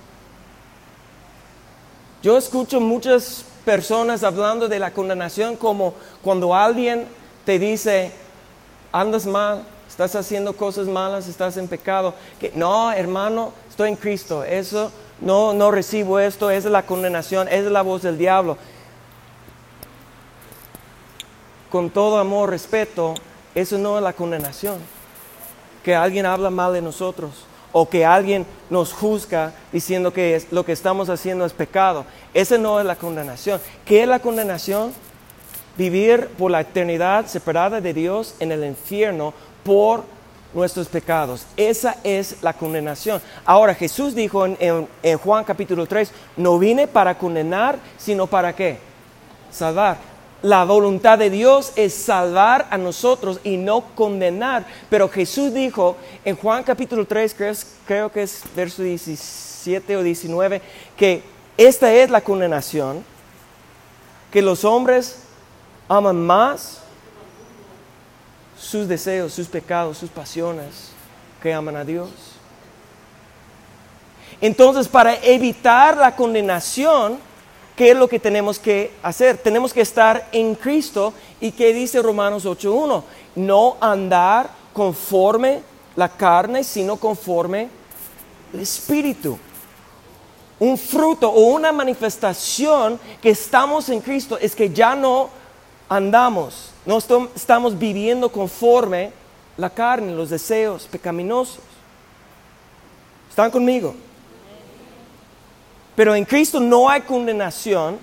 Yo 2.23 2.39
escucho 2.39 2.81
muchas 2.81 3.45
personas 3.63 4.23
hablando 4.23 4.67
de 4.67 4.79
la 4.79 4.89
condenación 4.89 5.55
como 5.55 5.93
cuando 6.23 6.55
alguien 6.55 7.05
te 7.45 7.59
dice, 7.59 8.11
andas 8.91 9.27
mal, 9.27 9.61
estás 9.87 10.15
haciendo 10.15 10.57
cosas 10.57 10.87
malas, 10.87 11.27
estás 11.27 11.55
en 11.57 11.67
pecado. 11.67 12.15
Que, 12.39 12.51
no, 12.55 12.91
hermano, 12.93 13.53
estoy 13.69 13.89
en 13.89 13.95
Cristo. 13.95 14.43
Eso, 14.43 14.91
no, 15.21 15.53
no 15.53 15.69
recibo 15.69 16.17
esto, 16.17 16.49
es 16.49 16.65
la 16.65 16.81
condenación, 16.83 17.47
es 17.47 17.65
la 17.65 17.83
voz 17.83 18.01
del 18.01 18.17
diablo. 18.17 18.57
Con 21.69 21.91
todo 21.91 22.17
amor, 22.17 22.49
respeto, 22.49 23.13
eso 23.53 23.77
no 23.77 23.97
es 23.97 24.03
la 24.03 24.13
condenación 24.13 24.98
que 25.83 25.95
alguien 25.95 26.25
habla 26.25 26.49
mal 26.49 26.73
de 26.73 26.81
nosotros 26.81 27.45
o 27.71 27.87
que 27.87 28.05
alguien 28.05 28.45
nos 28.69 28.93
juzga 28.93 29.53
diciendo 29.71 30.11
que 30.11 30.41
lo 30.51 30.65
que 30.65 30.71
estamos 30.71 31.09
haciendo 31.09 31.45
es 31.45 31.53
pecado. 31.53 32.05
Esa 32.33 32.57
no 32.57 32.79
es 32.79 32.85
la 32.85 32.95
condenación. 32.95 33.61
¿Qué 33.85 34.03
es 34.03 34.07
la 34.07 34.19
condenación? 34.19 34.93
Vivir 35.77 36.27
por 36.37 36.51
la 36.51 36.61
eternidad 36.61 37.27
separada 37.27 37.79
de 37.79 37.93
Dios 37.93 38.35
en 38.39 38.51
el 38.51 38.65
infierno 38.65 39.33
por 39.63 40.03
nuestros 40.53 40.87
pecados. 40.87 41.45
Esa 41.55 41.97
es 42.03 42.41
la 42.41 42.53
condenación. 42.53 43.21
Ahora 43.45 43.75
Jesús 43.75 44.15
dijo 44.15 44.45
en, 44.45 44.87
Juan 45.19 45.43
capítulo 45.43 45.85
3, 45.85 46.11
no 46.37 46.57
vine 46.57 46.87
para 46.87 47.17
condenar, 47.17 47.77
sino 47.97 48.27
para 48.27 48.53
qué? 48.53 48.79
Salvar. 49.51 49.97
La 50.41 50.63
voluntad 50.63 51.17
de 51.17 51.29
Dios 51.29 51.73
es 51.75 51.93
salvar 51.93 52.67
a 52.69 52.77
nosotros 52.77 53.41
y 53.43 53.57
no 53.57 53.81
condenar. 53.93 54.65
Pero 54.89 55.09
Jesús 55.09 55.53
dijo 55.53 55.97
en 56.23 56.37
Juan 56.37 56.63
capítulo 56.63 57.05
3, 57.05 57.35
creo, 57.85 58.09
que 58.11 58.23
es 58.23 58.43
verso 58.55 58.81
17 58.81 59.97
o 59.97 60.03
19, 60.03 60.61
que 60.95 61.23
esta 61.57 61.91
es 61.91 62.09
la 62.09 62.21
condenación, 62.21 63.03
que 64.31 64.41
los 64.41 64.63
hombres 64.63 65.23
aman 65.89 66.25
más 66.25 66.79
sus 68.57 68.87
deseos, 68.87 69.33
sus 69.33 69.47
pecados, 69.47 69.97
sus 69.97 70.09
pasiones, 70.09 70.91
que 71.43 71.53
aman 71.53 71.75
a 71.75 71.83
Dios. 71.83 72.09
Entonces, 74.39 74.87
para 74.87 75.15
evitar 75.15 75.97
la 75.97 76.15
condenación, 76.15 77.19
¿qué 77.79 77.91
es 77.91 77.97
lo 77.97 78.09
que 78.09 78.19
tenemos 78.19 78.59
que 78.59 78.91
hacer? 79.01 79.37
Tenemos 79.37 79.71
que 79.71 79.79
estar 79.79 80.27
en 80.33 80.53
Cristo. 80.53 81.13
¿Y 81.39 81.53
qué 81.53 81.71
dice 81.71 82.01
Romanos 82.01 82.45
8.1? 82.45 83.03
No 83.37 83.77
andar 83.79 84.49
conforme 84.73 85.61
la 85.95 86.09
carne, 86.09 86.65
sino 86.65 86.97
conforme 86.97 87.69
el 88.51 88.59
Espíritu. 88.59 89.39
Un 90.59 90.77
fruto 90.77 91.29
o 91.29 91.39
una 91.53 91.71
manifestación 91.71 92.99
que 93.21 93.29
estamos 93.29 93.87
en 93.87 94.01
Cristo 94.01 94.37
es 94.37 94.53
que 94.57 94.71
ya 94.71 94.93
no 94.93 95.29
andamos, 95.87 96.71
no 96.85 96.97
estamos 97.33 97.79
viviendo 97.79 98.29
conforme 98.29 99.13
la 99.55 99.69
carne, 99.69 100.11
los 100.11 100.29
deseos 100.29 100.85
pecaminosos. 100.85 101.61
¿Están 103.29 103.49
conmigo? 103.49 103.95
Pero 105.99 106.15
en 106.15 106.23
Cristo 106.23 106.61
no 106.61 106.89
hay 106.89 107.01
condenación 107.01 107.99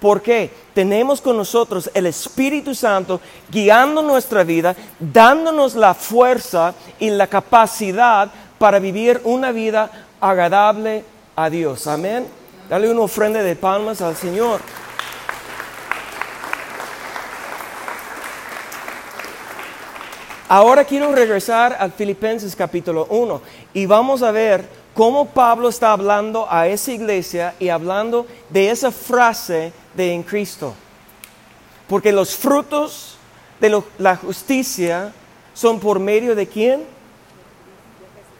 porque 0.00 0.50
tenemos 0.74 1.20
con 1.20 1.36
nosotros 1.36 1.88
el 1.94 2.06
Espíritu 2.06 2.74
Santo 2.74 3.20
guiando 3.48 4.02
nuestra 4.02 4.42
vida, 4.42 4.74
dándonos 4.98 5.76
la 5.76 5.94
fuerza 5.94 6.74
y 6.98 7.08
la 7.08 7.28
capacidad 7.28 8.28
para 8.58 8.80
vivir 8.80 9.20
una 9.22 9.52
vida 9.52 10.08
agradable 10.20 11.04
a 11.36 11.48
Dios. 11.48 11.86
Amén. 11.86 12.26
Dale 12.68 12.90
una 12.90 13.02
ofrenda 13.02 13.44
de 13.44 13.54
palmas 13.54 14.00
al 14.00 14.16
Señor. 14.16 14.60
Ahora 20.48 20.84
quiero 20.84 21.14
regresar 21.14 21.76
al 21.78 21.92
Filipenses 21.92 22.56
capítulo 22.56 23.06
1 23.08 23.40
y 23.72 23.86
vamos 23.86 24.20
a 24.24 24.32
ver 24.32 24.79
cómo 24.94 25.26
Pablo 25.26 25.68
está 25.68 25.92
hablando 25.92 26.46
a 26.50 26.68
esa 26.68 26.92
iglesia 26.92 27.54
y 27.58 27.68
hablando 27.68 28.26
de 28.48 28.70
esa 28.70 28.90
frase 28.90 29.72
de 29.94 30.14
en 30.14 30.22
Cristo. 30.22 30.74
Porque 31.88 32.12
los 32.12 32.36
frutos 32.36 33.16
de 33.60 33.82
la 33.98 34.16
justicia 34.16 35.12
son 35.54 35.80
por 35.80 35.98
medio 35.98 36.34
de 36.34 36.46
quién? 36.46 36.84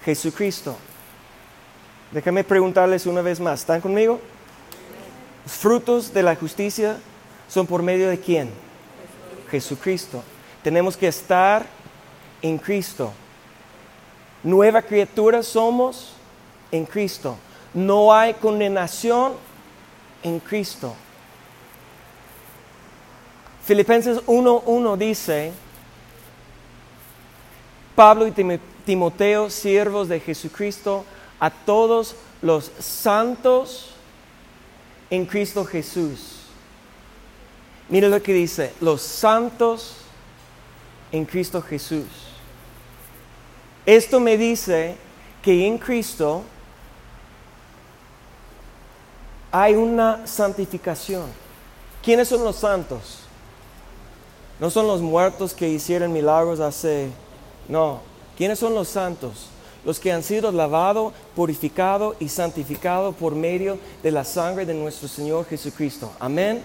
Jesucristo. 0.04 0.76
Déjame 2.12 2.44
preguntarles 2.44 3.06
una 3.06 3.22
vez 3.22 3.38
más, 3.38 3.60
¿están 3.60 3.80
conmigo? 3.80 4.20
Los 5.44 5.52
frutos 5.54 6.12
de 6.12 6.22
la 6.22 6.34
justicia 6.36 6.98
son 7.48 7.66
por 7.66 7.82
medio 7.82 8.08
de 8.08 8.18
quién? 8.18 8.50
Jesucristo. 9.50 10.22
Tenemos 10.62 10.96
que 10.96 11.08
estar 11.08 11.66
en 12.42 12.58
Cristo. 12.58 13.12
Nueva 14.42 14.82
criatura 14.82 15.42
somos 15.42 16.14
en 16.70 16.86
Cristo. 16.86 17.36
No 17.74 18.12
hay 18.12 18.34
condenación 18.34 19.32
en 20.22 20.40
Cristo. 20.40 20.94
Filipenses 23.64 24.18
1.1 24.26 24.96
dice, 24.96 25.52
Pablo 27.94 28.26
y 28.26 28.32
Timoteo, 28.84 29.50
siervos 29.50 30.08
de 30.08 30.18
Jesucristo, 30.20 31.04
a 31.38 31.50
todos 31.50 32.16
los 32.42 32.72
santos 32.78 33.90
en 35.10 35.26
Cristo 35.26 35.64
Jesús. 35.64 36.40
Mira 37.88 38.08
lo 38.08 38.22
que 38.22 38.32
dice, 38.32 38.72
los 38.80 39.02
santos 39.02 39.96
en 41.12 41.24
Cristo 41.24 41.60
Jesús. 41.60 42.06
Esto 43.86 44.20
me 44.20 44.36
dice 44.36 44.96
que 45.42 45.66
en 45.66 45.78
Cristo 45.78 46.44
hay 49.52 49.74
una 49.74 50.26
santificación. 50.26 51.24
¿Quiénes 52.02 52.28
son 52.28 52.44
los 52.44 52.56
santos? 52.56 53.20
No 54.58 54.70
son 54.70 54.86
los 54.86 55.00
muertos 55.00 55.54
que 55.54 55.68
hicieron 55.68 56.12
milagros 56.12 56.60
hace... 56.60 57.10
No, 57.68 58.00
¿quiénes 58.36 58.58
son 58.58 58.74
los 58.74 58.88
santos? 58.88 59.46
Los 59.84 59.98
que 59.98 60.12
han 60.12 60.22
sido 60.22 60.52
lavados, 60.52 61.12
purificados 61.34 62.16
y 62.20 62.28
santificados 62.28 63.14
por 63.14 63.34
medio 63.34 63.78
de 64.02 64.10
la 64.10 64.24
sangre 64.24 64.66
de 64.66 64.74
nuestro 64.74 65.08
Señor 65.08 65.46
Jesucristo. 65.46 66.12
Amén. 66.18 66.62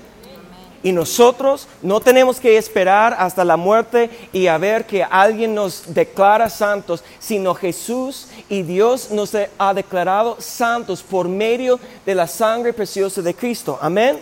Y 0.85 0.91
nosotros 0.91 1.67
no 1.81 1.99
tenemos 1.99 2.39
que 2.39 2.57
esperar 2.57 3.15
hasta 3.17 3.43
la 3.43 3.57
muerte 3.57 4.07
y 4.31 4.45
a 4.45 4.59
ver 4.59 4.85
que 4.85 5.03
alguien 5.03 5.55
nos 5.55 5.95
declara 5.95 6.47
santos, 6.47 7.03
sino 7.17 7.55
Jesús 7.55 8.27
y 8.49 8.61
Dios 8.61 9.09
nos 9.09 9.31
ha 9.57 9.73
declarado 9.73 10.37
santos 10.39 11.01
por 11.01 11.27
medio 11.27 11.79
de 12.05 12.13
la 12.13 12.27
sangre 12.27 12.71
preciosa 12.71 13.23
de 13.23 13.33
Cristo. 13.33 13.79
Amén. 13.81 14.19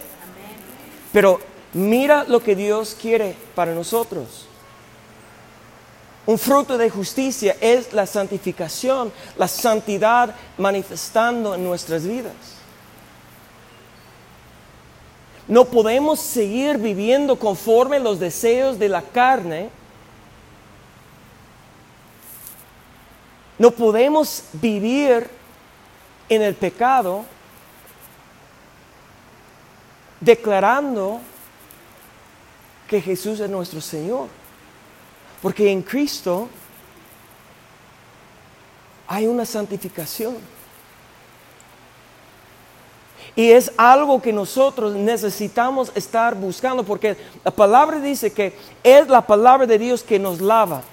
Pero 1.12 1.42
mira 1.74 2.24
lo 2.30 2.42
que 2.42 2.56
Dios 2.56 2.96
quiere 2.98 3.36
para 3.56 3.74
nosotros. 3.74 4.48
Un 6.26 6.40
fruto 6.40 6.78
de 6.78 6.90
justicia 6.90 7.58
es 7.60 7.92
la 7.92 8.06
santificación, 8.06 9.12
la 9.36 9.50
santidad 9.50 10.34
manifestando 10.58 11.56
en 11.56 11.66
nuestras 11.66 12.08
vidas. 12.08 12.63
No 15.48 15.66
podemos 15.66 16.20
seguir 16.20 16.78
viviendo 16.78 17.38
conforme 17.38 18.00
los 18.00 18.20
deseos 18.20 18.80
de 18.80 18.90
la 18.90 19.02
carne. 19.02 19.70
No 23.60 23.72
podemos 23.72 24.44
vivir 24.54 25.30
en 26.30 26.42
el 26.42 26.56
pecado 26.56 27.26
declarando 30.20 31.20
que 32.88 33.02
Jesús 33.02 33.40
es 33.40 33.50
nuestro 33.50 33.82
Señor. 33.82 34.28
Porque 35.42 35.70
en 35.70 35.82
Cristo 35.82 36.48
hay 39.08 39.28
una 39.28 39.46
santificación. 39.46 40.38
Y 43.36 43.52
es 43.52 43.72
algo 43.78 44.22
que 44.22 44.32
nosotros 44.32 44.94
necesitamos 44.94 45.92
estar 45.96 46.36
buscando 46.36 46.84
porque 46.84 47.18
la 47.44 47.52
palabra 47.52 48.00
dice 48.00 48.32
que 48.32 48.56
es 48.84 49.08
la 49.08 49.26
palabra 49.26 49.66
de 49.66 49.80
Dios 49.80 50.04
que 50.04 50.20
nos 50.20 50.40
lava. 50.40 50.84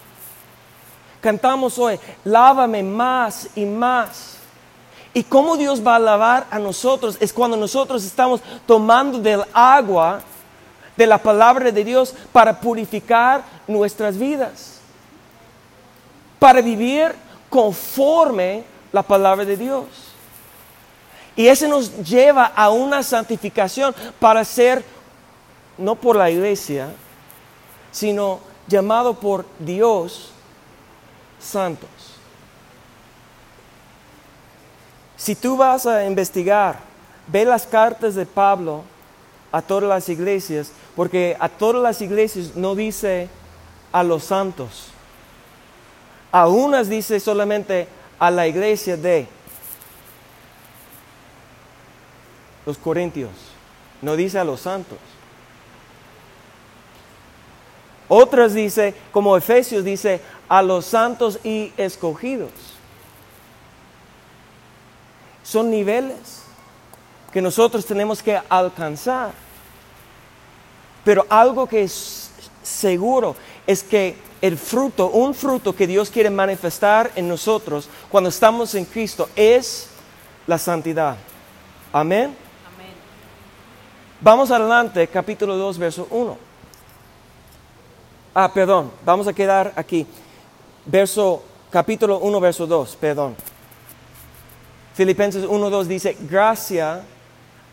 Cantamos 1.21 1.79
hoy, 1.79 2.01
lávame 2.25 2.83
más 2.83 3.49
y 3.55 3.67
más. 3.67 4.37
Y 5.13 5.23
cómo 5.25 5.57
Dios 5.57 5.85
va 5.87 5.97
a 5.97 5.99
lavar 5.99 6.47
a 6.51 6.59
nosotros 6.59 7.19
es 7.21 7.33
cuando 7.33 7.57
nosotros 7.57 8.05
estamos 8.05 8.41
tomando 8.65 9.19
del 9.19 9.45
agua 9.53 10.23
de 10.97 11.07
la 11.07 11.19
palabra 11.19 11.71
de 11.71 11.85
Dios 11.85 12.15
para 12.33 12.59
purificar 12.59 13.43
nuestras 13.67 14.17
vidas. 14.17 14.81
Para 16.39 16.63
vivir 16.63 17.15
conforme 17.51 18.65
la 18.93 19.03
palabra 19.03 19.45
de 19.45 19.57
Dios. 19.57 20.10
Y 21.41 21.49
ese 21.49 21.67
nos 21.67 22.07
lleva 22.07 22.45
a 22.45 22.69
una 22.69 23.03
santificación 23.03 23.95
para 24.19 24.45
ser, 24.45 24.85
no 25.79 25.95
por 25.95 26.15
la 26.15 26.31
iglesia, 26.31 26.91
sino 27.91 28.41
llamado 28.67 29.15
por 29.15 29.47
Dios 29.59 30.33
santos. 31.39 31.89
Si 35.17 35.35
tú 35.35 35.57
vas 35.57 35.87
a 35.87 36.05
investigar, 36.05 36.81
ve 37.27 37.47
las 37.47 37.67
cartas 37.67 38.17
de 38.17 38.27
Pablo 38.27 38.83
a 39.51 39.63
todas 39.63 39.89
las 39.89 40.11
iglesias, 40.11 40.73
porque 40.95 41.39
a 41.41 41.49
todas 41.49 41.83
las 41.83 42.03
iglesias 42.03 42.55
no 42.55 42.75
dice 42.75 43.31
a 43.93 44.03
los 44.03 44.25
santos. 44.25 44.89
A 46.33 46.49
unas 46.49 46.91
dice 46.91 47.19
solamente 47.19 47.89
a 48.19 48.31
la 48.31 48.47
iglesia 48.47 48.99
de 48.99 49.27
los 52.71 52.79
corintios, 52.79 53.33
no 54.01 54.15
dice 54.15 54.39
a 54.39 54.45
los 54.45 54.61
santos. 54.61 54.99
Otras 58.07 58.55
dice, 58.55 58.95
como 59.11 59.37
Efesios 59.37 59.85
dice, 59.85 60.21
a 60.49 60.63
los 60.63 60.87
santos 60.87 61.41
y 61.43 61.73
escogidos. 61.77 62.53
Son 65.43 65.69
niveles 65.69 66.43
que 67.33 67.43
nosotros 67.43 67.85
tenemos 67.85 68.23
que 68.23 68.41
alcanzar. 68.49 69.33
Pero 71.05 71.27
algo 71.29 71.67
que 71.67 71.83
es 71.83 72.31
seguro 72.63 73.35
es 73.67 73.83
que 73.83 74.17
el 74.41 74.57
fruto, 74.57 75.09
un 75.11 75.35
fruto 75.35 75.75
que 75.75 75.89
Dios 75.89 76.09
quiere 76.09 76.31
manifestar 76.31 77.11
en 77.17 77.27
nosotros 77.27 77.89
cuando 78.09 78.31
estamos 78.31 78.77
en 78.77 78.85
Cristo 78.85 79.29
es 79.35 79.89
la 80.47 80.57
santidad. 80.57 81.17
Amén. 81.93 82.27
Amén. 82.27 82.40
Vamos 84.23 84.51
adelante, 84.51 85.07
capítulo 85.07 85.57
2, 85.57 85.79
verso 85.79 86.07
1. 86.11 86.37
Ah, 88.35 88.53
perdón, 88.53 88.91
vamos 89.03 89.27
a 89.27 89.33
quedar 89.33 89.73
aquí. 89.77 90.07
Verso, 90.85 91.43
capítulo 91.71 92.19
1, 92.19 92.41
verso 92.41 92.67
2, 92.67 92.97
perdón. 92.97 93.35
Filipenses 94.95 95.47
1, 95.49 95.71
2 95.71 95.89
dice, 95.89 96.19
gracia 96.21 97.03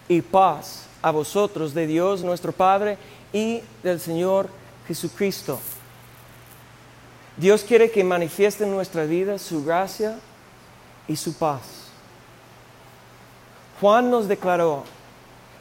y 0.07 0.21
paz 0.21 0.87
a 1.01 1.11
vosotros 1.11 1.73
de 1.73 1.85
Dios 1.85 2.23
nuestro 2.23 2.53
Padre 2.53 2.97
y 3.33 3.61
del 3.83 3.99
Señor 3.99 4.47
Jesucristo. 4.87 5.59
Dios 7.35 7.63
quiere 7.63 7.91
que 7.91 8.05
manifieste 8.05 8.63
en 8.63 8.71
nuestra 8.71 9.03
vida 9.03 9.37
su 9.37 9.65
gracia 9.65 10.17
y 11.09 11.17
su 11.17 11.37
paz. 11.37 11.89
Juan 13.81 14.09
nos 14.09 14.29
declaró 14.29 14.85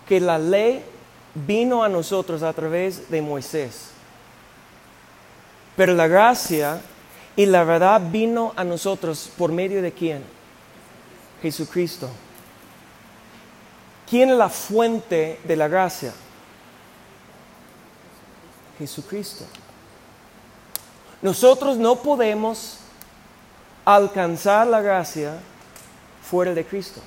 que 0.07 0.21
la 0.21 0.39
ley 0.39 0.85
vino 1.35 1.85
a 1.85 1.89
nosotros 1.89 2.43
a 2.43 2.53
través 2.53 3.11
de 3.11 3.21
Moisés. 3.21 3.91
Pero 5.77 5.95
la 5.95 6.07
gracia 6.07 6.81
y 7.37 7.47
la 7.47 7.65
verdad 7.65 8.01
vino 8.11 8.53
a 8.57 8.65
nosotros 8.65 9.31
por 9.37 9.53
medio 9.53 9.83
de 9.83 9.93
quién? 9.93 10.25
Jesucristo. 11.43 12.09
¿Quién 14.09 14.31
es 14.31 14.37
la 14.37 14.49
fuente 14.49 15.41
de 15.45 15.57
la 15.57 15.69
gracia? 15.69 16.13
Jesucristo. 18.79 19.45
Nosotros 21.21 21.77
no 21.77 21.97
podemos 21.97 22.79
alcanzar 23.85 24.67
la 24.67 24.81
gracia 24.81 25.35
fuera 26.23 26.55
de 26.55 26.65
Cristo. 26.65 27.01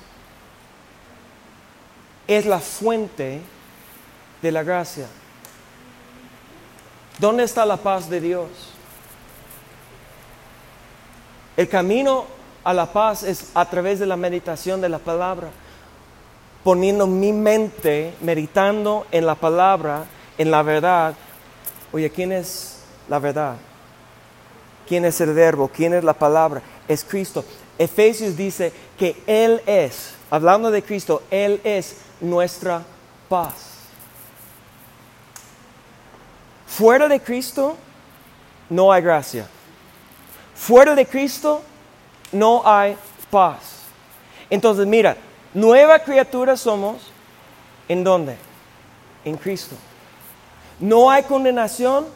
Es 2.30 2.46
la 2.46 2.60
fuente 2.60 3.40
de 4.40 4.52
la 4.52 4.62
gracia. 4.62 5.08
¿Dónde 7.18 7.42
está 7.42 7.66
la 7.66 7.76
paz 7.76 8.08
de 8.08 8.20
Dios? 8.20 8.48
El 11.56 11.68
camino 11.68 12.26
a 12.62 12.72
la 12.72 12.86
paz 12.92 13.24
es 13.24 13.50
a 13.52 13.68
través 13.68 13.98
de 13.98 14.06
la 14.06 14.16
meditación 14.16 14.80
de 14.80 14.88
la 14.88 15.00
palabra, 15.00 15.48
poniendo 16.62 17.08
mi 17.08 17.32
mente, 17.32 18.14
meditando 18.20 19.08
en 19.10 19.26
la 19.26 19.34
palabra, 19.34 20.04
en 20.38 20.52
la 20.52 20.62
verdad. 20.62 21.16
Oye, 21.90 22.10
¿quién 22.10 22.30
es 22.30 22.76
la 23.08 23.18
verdad? 23.18 23.56
¿Quién 24.86 25.04
es 25.04 25.20
el 25.20 25.34
verbo? 25.34 25.66
¿Quién 25.66 25.94
es 25.94 26.04
la 26.04 26.14
palabra? 26.14 26.62
Es 26.86 27.02
Cristo. 27.02 27.44
Efesios 27.76 28.36
dice 28.36 28.72
que 28.96 29.20
Él 29.26 29.60
es, 29.66 30.12
hablando 30.30 30.70
de 30.70 30.84
Cristo, 30.84 31.24
Él 31.28 31.60
es 31.64 31.96
nuestra 32.20 32.82
paz. 33.28 33.70
Fuera 36.66 37.08
de 37.08 37.20
Cristo 37.20 37.76
no 38.68 38.92
hay 38.92 39.02
gracia. 39.02 39.46
Fuera 40.54 40.94
de 40.94 41.06
Cristo 41.06 41.62
no 42.32 42.62
hay 42.64 42.96
paz. 43.30 43.80
Entonces, 44.48 44.86
mira, 44.86 45.16
nueva 45.54 45.98
criatura 45.98 46.56
somos. 46.56 47.10
¿En 47.88 48.04
dónde? 48.04 48.36
En 49.24 49.36
Cristo. 49.36 49.74
No 50.78 51.10
hay 51.10 51.24
condenación 51.24 52.06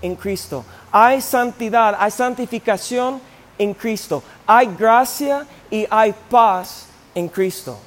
en 0.00 0.14
Cristo. 0.14 0.64
Hay 0.92 1.20
santidad, 1.20 1.96
hay 1.98 2.10
santificación 2.10 3.20
en 3.58 3.74
Cristo. 3.74 4.22
Hay 4.46 4.66
gracia 4.78 5.46
y 5.70 5.86
hay 5.90 6.14
paz 6.30 6.86
en 7.14 7.28
Cristo. 7.28 7.78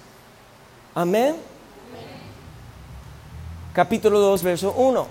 Amén. 0.98 1.36
Capítulo 3.72 4.20
2, 4.20 4.42
verso 4.42 4.74
1. 4.76 5.08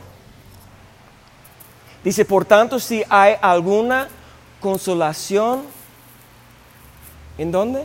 Dice, 2.02 2.24
por 2.24 2.44
tanto, 2.44 2.80
si 2.80 3.04
hay 3.08 3.36
alguna 3.40 4.08
consolación, 4.60 5.62
¿en 7.38 7.52
dónde? 7.52 7.84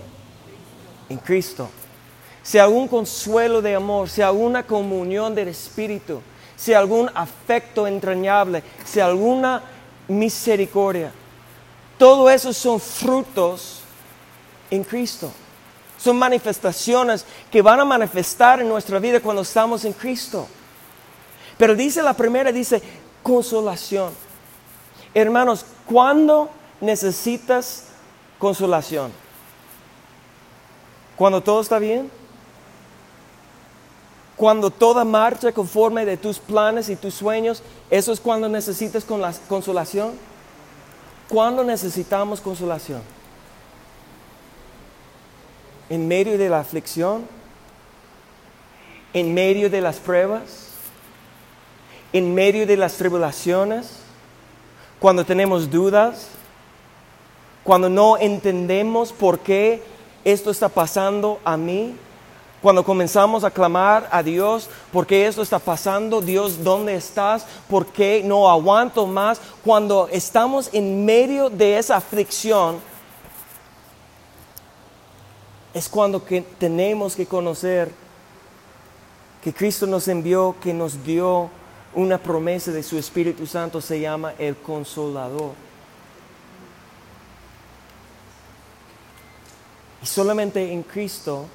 En 1.10 1.20
Cristo. 1.20 1.70
Si 2.42 2.58
algún 2.58 2.88
consuelo 2.88 3.62
de 3.62 3.76
amor, 3.76 4.10
si 4.10 4.24
alguna 4.24 4.66
comunión 4.66 5.36
del 5.36 5.50
Espíritu, 5.50 6.24
si 6.56 6.74
algún 6.74 7.08
afecto 7.14 7.86
entrañable, 7.86 8.64
si 8.84 9.00
alguna 9.00 9.62
misericordia. 10.08 11.12
Todo 12.00 12.32
eso 12.32 12.52
son 12.52 12.80
frutos 12.80 13.82
en 14.72 14.84
Cristo. 14.84 15.32
Son 16.02 16.18
manifestaciones 16.18 17.26
que 17.52 17.62
van 17.62 17.80
a 17.80 17.86
manifestar 17.86 18.60
en 18.60 18.68
nuestra 18.68 18.98
vida 18.98 19.20
cuando 19.20 19.44
estamos 19.44 19.86
en 19.86 19.94
Cristo. 19.94 20.48
Pero 21.58 21.76
dice 21.76 22.02
la 22.02 22.16
primera, 22.16 22.52
dice 22.52 22.82
consolación. 23.22 24.12
Hermanos, 25.14 25.64
¿cuándo 25.86 26.50
necesitas 26.80 27.86
consolación? 28.40 29.12
¿Cuando 31.16 31.42
todo 31.42 31.62
está 31.62 31.78
bien? 31.78 32.10
Cuando 34.36 34.72
toda 34.72 35.06
marcha 35.06 35.52
conforme 35.52 36.04
de 36.04 36.18
tus 36.18 36.40
planes 36.40 36.90
y 36.90 36.96
tus 36.96 37.14
sueños, 37.14 37.62
eso 37.92 38.12
es 38.12 38.20
cuando 38.20 38.50
necesitas 38.50 39.06
con 39.06 39.22
la 39.22 39.32
consolación. 39.48 40.14
¿Cuándo 41.30 41.64
necesitamos 41.64 42.42
consolación? 42.42 43.21
En 45.92 46.08
medio 46.08 46.38
de 46.38 46.48
la 46.48 46.62
aflicción, 46.62 47.28
en 49.14 49.34
medio 49.34 49.70
de 49.70 49.82
las 49.82 49.98
pruebas, 49.98 50.70
en 52.14 52.34
medio 52.34 52.66
de 52.66 52.78
las 52.78 52.94
tribulaciones, 52.94 53.98
cuando 55.02 55.26
tenemos 55.26 55.70
dudas, 55.70 56.30
cuando 57.66 57.90
no 57.90 58.18
entendemos 58.18 59.12
por 59.12 59.40
qué 59.40 59.84
esto 60.24 60.50
está 60.50 60.70
pasando 60.70 61.42
a 61.44 61.58
mí, 61.58 61.94
cuando 62.62 62.86
comenzamos 62.86 63.44
a 63.44 63.52
clamar 63.52 64.08
a 64.14 64.24
Dios, 64.24 64.70
¿por 64.94 65.06
qué 65.06 65.28
esto 65.28 65.42
está 65.42 65.60
pasando? 65.60 66.22
Dios, 66.22 66.64
¿dónde 66.64 66.96
estás? 66.96 67.46
¿Por 67.70 67.88
qué 67.88 68.22
no 68.24 68.50
aguanto 68.50 69.06
más? 69.08 69.42
Cuando 69.62 70.08
estamos 70.10 70.70
en 70.72 71.04
medio 71.04 71.50
de 71.50 71.78
esa 71.78 71.98
aflicción, 71.98 72.78
es 75.74 75.88
cuando 75.88 76.24
que 76.26 76.42
tenemos 76.42 77.16
que 77.16 77.26
conocer 77.26 77.92
que 79.44 79.54
Cristo 79.54 79.88
nos 79.88 80.08
envió, 80.08 80.56
que 80.62 80.74
nos 80.74 81.04
dio 81.04 81.50
una 81.94 82.18
promesa 82.18 82.72
de 82.72 82.84
su 82.84 82.98
Espíritu 82.98 83.48
Santo, 83.48 83.82
se 83.82 84.00
llama 84.00 84.34
el 84.38 84.56
consolador. 84.58 85.54
Y 90.02 90.06
solamente 90.06 90.72
en 90.72 90.84
Cristo 90.84 91.46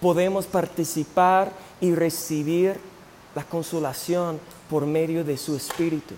podemos 0.00 0.46
participar 0.46 1.52
y 1.80 1.94
recibir 1.94 2.78
la 3.34 3.44
consolación 3.44 4.38
por 4.68 4.86
medio 4.86 5.24
de 5.24 5.36
su 5.36 5.56
Espíritu. 5.56 6.14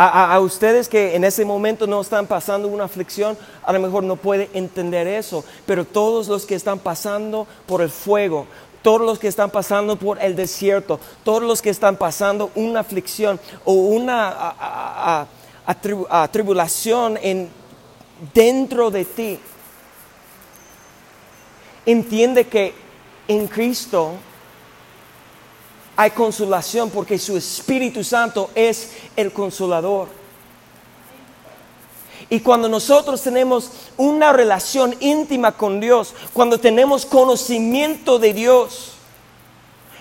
A, 0.00 0.38
ustedes 0.38 0.88
que 0.88 1.16
en 1.16 1.24
ese 1.24 1.44
momento 1.44 1.84
no 1.88 2.00
están 2.00 2.28
pasando 2.28 2.68
una 2.68 2.84
aflicción, 2.84 3.36
a 3.64 3.72
lo 3.72 3.80
mejor 3.80 4.04
no 4.04 4.14
pueden 4.14 4.48
entender 4.54 5.08
eso, 5.08 5.44
pero 5.66 5.84
todos 5.84 6.28
los 6.28 6.46
que 6.46 6.54
están 6.54 6.78
pasando 6.78 7.48
por 7.66 7.82
el 7.82 7.90
fuego, 7.90 8.46
todos 8.80 9.00
los 9.00 9.18
que 9.18 9.26
están 9.26 9.50
pasando 9.50 9.96
por 9.96 10.22
el 10.22 10.36
desierto, 10.36 11.00
todos 11.24 11.42
los 11.42 11.60
que 11.60 11.70
están 11.70 11.96
pasando 11.96 12.52
una 12.54 12.78
aflicción 12.78 13.40
o 13.64 13.72
una 13.72 15.26
tribulación 16.30 17.18
en, 17.20 17.48
dentro 18.32 18.92
de 18.92 19.04
ti, 19.04 19.40
entiende 21.86 22.46
que 22.46 22.72
en 23.26 23.48
Cristo 23.48 24.12
hay 26.00 26.12
consolación 26.12 26.90
porque 26.90 27.18
su 27.18 27.36
Espíritu 27.36 28.04
Santo 28.04 28.50
es 28.54 28.92
el 29.16 29.32
consolador. 29.32 30.06
Y 32.30 32.38
cuando 32.38 32.68
nosotros 32.68 33.20
tenemos 33.20 33.72
una 33.96 34.32
relación 34.32 34.94
íntima 35.00 35.50
con 35.50 35.80
Dios, 35.80 36.14
cuando 36.32 36.60
tenemos 36.60 37.04
conocimiento 37.04 38.20
de 38.20 38.32
Dios, 38.32 38.92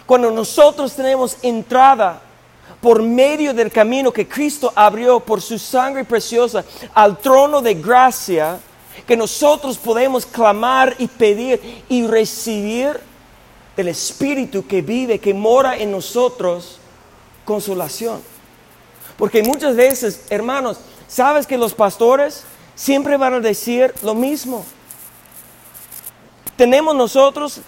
cuando 0.06 0.30
nosotros 0.30 0.94
tenemos 0.94 1.38
entrada 1.42 2.22
por 2.80 3.02
medio 3.02 3.52
del 3.56 3.72
camino 3.72 4.14
que 4.14 4.28
Cristo 4.28 4.72
abrió 4.76 5.20
por 5.20 5.42
su 5.42 5.58
sangre 5.58 6.06
preciosa 6.06 6.64
al 6.94 7.18
trono 7.18 7.60
de 7.60 7.74
gracia, 7.74 8.60
que 9.08 9.18
nosotros 9.18 9.80
podemos 9.80 10.28
clamar 10.28 10.96
y 11.00 11.08
pedir 11.08 11.84
y 11.90 12.06
recibir 12.06 13.07
del 13.78 13.88
Espíritu 13.88 14.66
que 14.68 14.82
vive, 14.82 15.20
que 15.20 15.34
mora 15.34 15.78
en 15.78 15.92
nosotros, 15.92 16.80
consolación. 17.46 18.22
Porque 19.18 19.44
muchas 19.44 19.76
veces, 19.76 20.26
hermanos, 20.30 20.80
¿sabes 21.08 21.48
que 21.48 21.58
los 21.58 21.74
pastores 21.74 22.44
siempre 22.76 23.18
van 23.18 23.36
a 23.36 23.40
decir 23.40 23.94
lo 24.02 24.16
mismo? 24.16 24.66
Tenemos 26.58 26.96
nosotros 26.96 27.62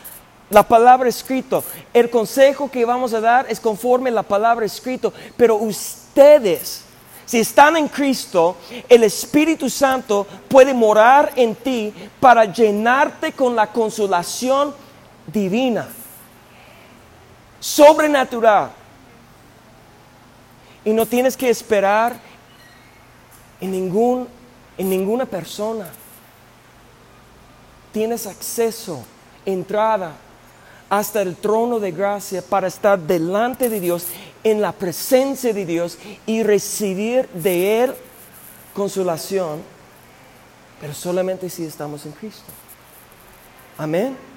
la 0.50 0.67
palabra 0.67 1.08
escrito. 1.08 1.63
El 1.93 2.10
consejo 2.10 2.72
que 2.72 2.86
vamos 2.86 3.13
a 3.13 3.22
dar 3.22 3.45
es 3.48 3.60
conforme 3.60 4.10
a 4.10 4.13
la 4.13 4.24
palabra 4.24 4.65
escrito. 4.65 5.13
Pero 5.38 5.58
ustedes, 5.58 6.82
si 7.26 7.39
están 7.39 7.78
en 7.78 7.88
Cristo, 7.88 8.58
el 8.89 9.04
Espíritu 9.04 9.69
Santo 9.69 10.26
puede 10.48 10.74
morar 10.74 11.34
en 11.36 11.54
ti 11.54 11.93
para 12.19 12.45
llenarte 12.45 13.32
con 13.34 13.56
la 13.56 13.67
consolación 13.67 14.74
divina, 15.28 15.88
sobrenatural. 17.60 18.72
Y 20.86 20.91
no 20.91 21.06
tienes 21.06 21.36
que 21.36 21.50
esperar 21.50 22.15
en, 23.60 23.72
ningún, 23.72 24.28
en 24.78 24.89
ninguna 24.89 25.26
persona. 25.26 25.89
Tienes 27.91 28.28
acceso, 28.28 29.04
entrada 29.45 30.13
hasta 30.89 31.22
el 31.22 31.36
trono 31.36 31.80
de 31.80 31.91
gracia 31.91 32.41
para 32.41 32.67
estar 32.67 32.98
delante 32.98 33.69
de 33.69 33.80
Dios, 33.80 34.08
en 34.43 34.62
la 34.62 34.72
presencia 34.72 35.54
de 35.54 35.65
Dios 35.65 35.98
y 36.26 36.43
recibir 36.43 37.28
de 37.30 37.84
Él 37.84 37.95
consolación, 38.74 39.62
pero 40.80 40.93
solamente 40.93 41.50
si 41.50 41.65
estamos 41.65 42.06
en 42.06 42.13
Cristo. 42.13 42.52
Amén. 43.78 44.29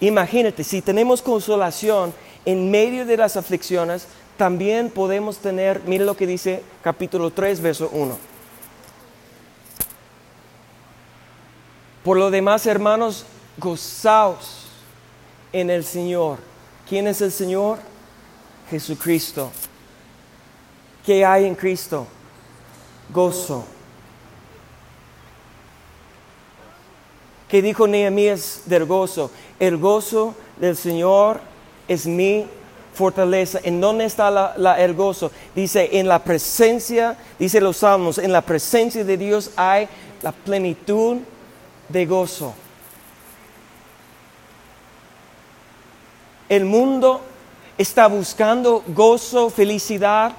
Imagínate, 0.00 0.62
si 0.64 0.80
tenemos 0.80 1.22
consolación 1.22 2.14
en 2.44 2.70
medio 2.70 3.04
de 3.04 3.16
las 3.16 3.36
aflicciones, 3.36 4.06
también 4.36 4.90
podemos 4.90 5.38
tener, 5.38 5.82
mire 5.86 6.04
lo 6.04 6.16
que 6.16 6.26
dice 6.26 6.62
capítulo 6.82 7.30
3, 7.30 7.60
verso 7.60 7.90
1. 7.92 8.16
Por 12.04 12.16
lo 12.16 12.30
demás, 12.30 12.64
hermanos, 12.66 13.26
gozaos 13.58 14.66
en 15.52 15.70
el 15.70 15.84
Señor. 15.84 16.38
¿Quién 16.88 17.06
es 17.08 17.20
el 17.20 17.32
Señor? 17.32 17.78
Jesucristo. 18.70 19.50
¿Qué 21.04 21.24
hay 21.24 21.44
en 21.44 21.54
Cristo? 21.54 22.06
Gozo. 23.12 23.66
¿Qué 27.48 27.62
dijo 27.62 27.86
Nehemías 27.88 28.62
del 28.66 28.84
gozo? 28.84 29.30
El 29.58 29.78
gozo 29.78 30.34
del 30.58 30.76
Señor 30.76 31.40
es 31.88 32.06
mi 32.06 32.46
fortaleza. 32.94 33.58
¿En 33.62 33.80
dónde 33.80 34.04
está 34.04 34.54
el 34.78 34.94
gozo? 34.94 35.30
Dice, 35.54 35.88
en 35.98 36.08
la 36.08 36.22
presencia, 36.22 37.16
dice 37.38 37.60
los 37.60 37.78
salmos, 37.78 38.18
en 38.18 38.32
la 38.32 38.42
presencia 38.42 39.02
de 39.02 39.16
Dios 39.16 39.50
hay 39.56 39.88
la 40.20 40.32
plenitud 40.32 41.18
de 41.88 42.06
gozo. 42.06 42.52
El 46.50 46.66
mundo 46.66 47.22
está 47.78 48.08
buscando 48.08 48.82
gozo, 48.88 49.48
felicidad 49.48 50.32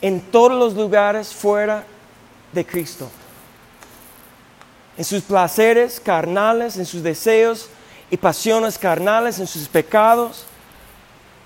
en 0.00 0.20
todos 0.20 0.52
los 0.52 0.74
lugares 0.74 1.34
fuera 1.34 1.84
de 2.52 2.64
Cristo. 2.64 3.08
En 4.98 5.04
sus 5.04 5.22
placeres 5.22 6.00
carnales, 6.00 6.76
en 6.76 6.84
sus 6.84 7.02
deseos 7.02 7.70
y 8.10 8.18
pasiones 8.18 8.76
carnales, 8.76 9.38
en 9.38 9.46
sus 9.46 9.68
pecados, 9.68 10.44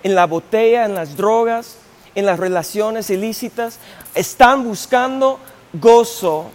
en 0.02 0.16
la 0.16 0.26
botella, 0.26 0.84
en 0.84 0.94
las 0.94 1.16
drogas, 1.16 1.76
en 2.16 2.26
las 2.26 2.40
relaciones 2.40 3.10
ilícitas. 3.10 3.78
Están 4.14 4.64
buscando 4.64 5.38
gozo 5.72 6.50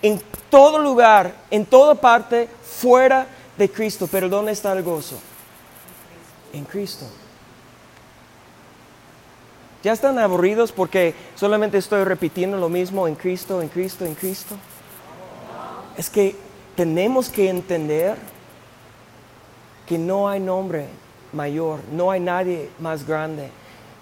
en 0.00 0.22
todo 0.48 0.78
lugar, 0.78 1.34
en 1.50 1.66
toda 1.66 1.94
parte, 1.96 2.48
fuera 2.62 3.26
de 3.58 3.70
Cristo. 3.70 4.08
Pero 4.10 4.30
¿dónde 4.30 4.52
está 4.52 4.72
el 4.72 4.82
gozo? 4.82 5.18
en 6.56 6.64
Cristo. 6.64 7.06
¿Ya 9.82 9.92
están 9.92 10.18
aburridos 10.18 10.72
porque 10.72 11.14
solamente 11.36 11.78
estoy 11.78 12.02
repitiendo 12.04 12.56
lo 12.56 12.68
mismo 12.68 13.06
en 13.06 13.14
Cristo, 13.14 13.62
en 13.62 13.68
Cristo, 13.68 14.04
en 14.04 14.14
Cristo? 14.14 14.56
Es 15.96 16.10
que 16.10 16.36
tenemos 16.74 17.28
que 17.28 17.48
entender 17.48 18.16
que 19.86 19.98
no 19.98 20.28
hay 20.28 20.40
nombre 20.40 20.86
mayor, 21.32 21.80
no 21.92 22.10
hay 22.10 22.20
nadie 22.20 22.70
más 22.78 23.06
grande 23.06 23.50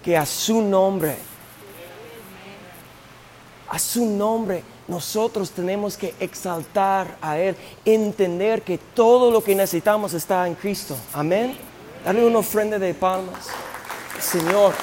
que 0.03 0.17
a 0.17 0.25
su 0.25 0.61
nombre. 0.61 1.15
A 3.69 3.79
su 3.79 4.05
nombre 4.05 4.63
nosotros 4.87 5.51
tenemos 5.51 5.97
que 5.97 6.13
exaltar 6.19 7.17
a 7.21 7.37
Él, 7.37 7.55
entender 7.83 8.61
que 8.61 8.77
todo 8.77 9.31
lo 9.31 9.43
que 9.43 9.55
necesitamos 9.55 10.13
está 10.13 10.47
en 10.47 10.55
Cristo. 10.55 10.95
Amén. 11.13 11.57
Dale 12.03 12.25
una 12.25 12.39
ofrenda 12.39 12.77
de 12.77 12.93
palmas. 12.93 13.47
Señor. 14.19 14.73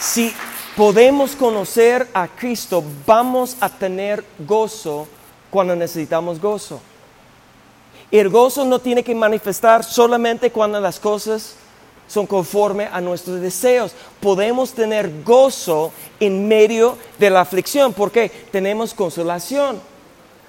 Si 0.00 0.32
podemos 0.78 1.34
conocer 1.34 2.06
a 2.14 2.28
Cristo, 2.28 2.84
vamos 3.04 3.56
a 3.58 3.68
tener 3.68 4.24
gozo 4.46 5.08
cuando 5.50 5.74
necesitamos 5.74 6.40
gozo. 6.40 6.80
El 8.12 8.28
gozo 8.28 8.64
no 8.64 8.78
tiene 8.78 9.02
que 9.02 9.12
manifestar 9.12 9.82
solamente 9.82 10.52
cuando 10.52 10.78
las 10.78 11.00
cosas 11.00 11.56
son 12.06 12.28
conforme 12.28 12.86
a 12.86 13.00
nuestros 13.00 13.40
deseos. 13.40 13.92
Podemos 14.20 14.70
tener 14.70 15.24
gozo 15.24 15.90
en 16.20 16.46
medio 16.46 16.96
de 17.18 17.28
la 17.28 17.40
aflicción 17.40 17.92
porque 17.92 18.28
tenemos 18.52 18.94
consolación 18.94 19.80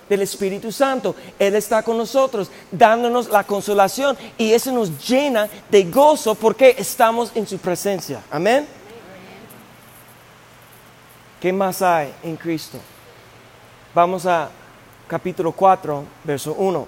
del 0.08 0.22
Espíritu 0.22 0.72
Santo. 0.72 1.16
Él 1.40 1.56
está 1.56 1.82
con 1.82 1.98
nosotros, 1.98 2.52
dándonos 2.72 3.30
la 3.30 3.46
consolación 3.46 4.16
y 4.38 4.52
eso 4.52 4.72
nos 4.72 5.08
llena 5.10 5.50
de 5.72 5.86
gozo 5.86 6.36
porque 6.36 6.76
estamos 6.78 7.32
en 7.34 7.48
su 7.48 7.58
presencia. 7.58 8.22
Amén. 8.30 8.79
¿Qué 11.40 11.54
más 11.54 11.82
hay 11.82 12.14
en 12.22 12.36
Cristo? 12.36 12.78
Vamos 13.96 14.26
a 14.26 14.50
capítulo 15.08 15.52
4, 15.52 16.04
verso 16.24 16.54
1. 16.54 16.88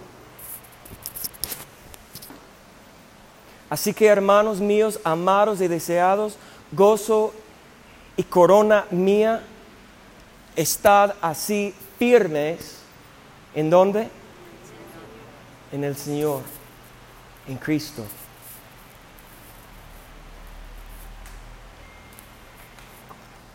Así 3.69 3.93
que 3.93 4.05
hermanos 4.07 4.59
míos, 4.59 4.99
amados 5.03 5.61
y 5.61 5.67
deseados, 5.67 6.37
gozo 6.71 7.33
y 8.17 8.23
corona 8.23 8.85
mía, 8.91 9.41
estad 10.55 11.15
así 11.21 11.73
firmes 11.97 12.81
¿En 13.53 13.69
dónde? 13.69 14.07
En 15.71 15.83
el 15.83 15.95
Señor, 15.95 16.41
en 17.47 17.57
Cristo. 17.57 18.05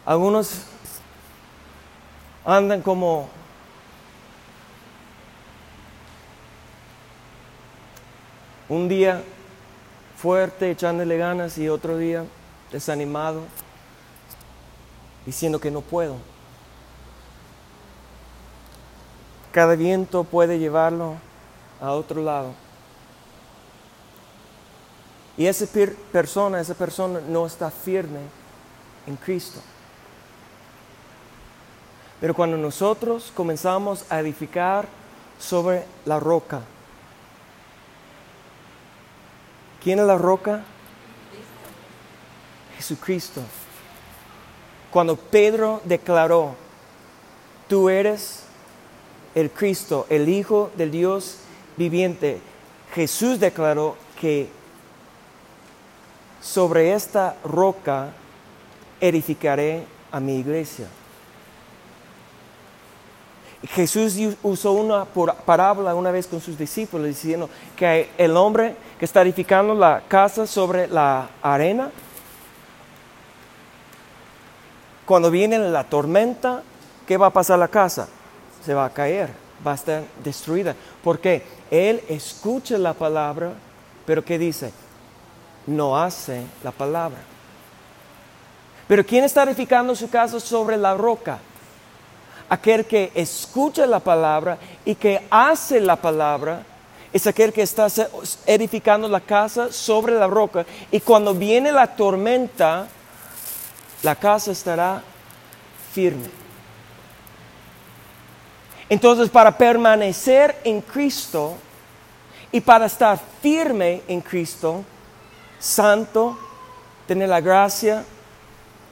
Algunos 0.04 0.66
andan 2.46 2.80
como 2.80 3.28
un 8.68 8.88
día 8.88 9.22
fuerte, 10.16 10.70
echándole 10.70 11.18
ganas 11.18 11.58
y 11.58 11.68
otro 11.68 11.98
día 11.98 12.24
desanimado, 12.70 13.42
diciendo 15.26 15.60
que 15.60 15.72
no 15.72 15.80
puedo. 15.80 16.16
Cada 19.50 19.74
viento 19.74 20.22
puede 20.22 20.58
llevarlo 20.60 21.14
a 21.80 21.90
otro 21.92 22.22
lado. 22.22 22.52
Y 25.36 25.46
esa 25.46 25.66
persona, 26.12 26.60
esa 26.60 26.74
persona 26.74 27.20
no 27.28 27.44
está 27.44 27.70
firme 27.70 28.20
en 29.06 29.16
Cristo. 29.16 29.60
Pero 32.20 32.34
cuando 32.34 32.56
nosotros 32.56 33.32
comenzamos 33.34 34.04
a 34.10 34.20
edificar 34.20 34.86
sobre 35.38 35.84
la 36.04 36.18
roca, 36.18 36.62
¿quién 39.82 39.98
es 39.98 40.06
la 40.06 40.16
roca? 40.16 40.64
Jesucristo. 42.76 43.42
Cuando 44.90 45.16
Pedro 45.16 45.80
declaró, 45.84 46.54
tú 47.68 47.88
eres 47.88 48.44
el 49.34 49.50
Cristo, 49.50 50.06
el 50.08 50.28
Hijo 50.28 50.70
del 50.76 50.90
Dios 50.90 51.38
viviente, 51.76 52.40
Jesús 52.94 53.38
declaró 53.38 53.96
que 54.18 54.48
sobre 56.40 56.94
esta 56.94 57.36
roca 57.44 58.12
edificaré 59.00 59.84
a 60.10 60.20
mi 60.20 60.36
iglesia. 60.36 60.86
Jesús 63.64 64.16
usó 64.42 64.72
una 64.72 65.04
parábola 65.04 65.94
una 65.94 66.10
vez 66.10 66.26
con 66.26 66.40
sus 66.40 66.58
discípulos 66.58 67.06
diciendo 67.06 67.48
que 67.74 68.10
el 68.18 68.36
hombre 68.36 68.76
que 68.98 69.04
está 69.04 69.22
edificando 69.22 69.74
la 69.74 70.02
casa 70.06 70.46
sobre 70.46 70.86
la 70.88 71.28
arena, 71.42 71.90
cuando 75.06 75.30
viene 75.30 75.58
la 75.58 75.84
tormenta, 75.84 76.62
¿qué 77.06 77.16
va 77.16 77.26
a 77.26 77.32
pasar 77.32 77.58
la 77.58 77.68
casa? 77.68 78.08
Se 78.64 78.74
va 78.74 78.86
a 78.86 78.90
caer, 78.90 79.30
va 79.66 79.72
a 79.72 79.76
estar 79.76 80.02
destruida. 80.22 80.74
Porque 81.02 81.42
él 81.70 82.02
escucha 82.08 82.76
la 82.76 82.92
palabra, 82.92 83.52
pero 84.04 84.24
¿qué 84.24 84.38
dice? 84.38 84.72
No 85.66 85.96
hace 85.96 86.42
la 86.62 86.72
palabra. 86.72 87.18
Pero 88.86 89.04
¿quién 89.04 89.24
está 89.24 89.44
edificando 89.44 89.94
su 89.94 90.10
casa 90.10 90.38
sobre 90.40 90.76
la 90.76 90.94
roca? 90.94 91.38
Aquel 92.48 92.84
que 92.84 93.10
escucha 93.14 93.86
la 93.86 94.00
palabra 94.00 94.58
y 94.84 94.94
que 94.94 95.22
hace 95.30 95.80
la 95.80 95.96
palabra, 95.96 96.64
es 97.12 97.26
aquel 97.26 97.52
que 97.52 97.62
está 97.62 97.86
edificando 98.46 99.08
la 99.08 99.20
casa 99.20 99.72
sobre 99.72 100.14
la 100.14 100.26
roca 100.26 100.66
y 100.90 101.00
cuando 101.00 101.34
viene 101.34 101.72
la 101.72 101.86
tormenta, 101.86 102.88
la 104.02 104.14
casa 104.14 104.52
estará 104.52 105.02
firme. 105.92 106.28
Entonces, 108.88 109.30
para 109.30 109.56
permanecer 109.56 110.60
en 110.62 110.80
Cristo 110.80 111.54
y 112.52 112.60
para 112.60 112.86
estar 112.86 113.18
firme 113.42 114.02
en 114.06 114.20
Cristo, 114.20 114.84
santo, 115.58 116.38
tener 117.06 117.28
la 117.28 117.40
gracia, 117.40 118.04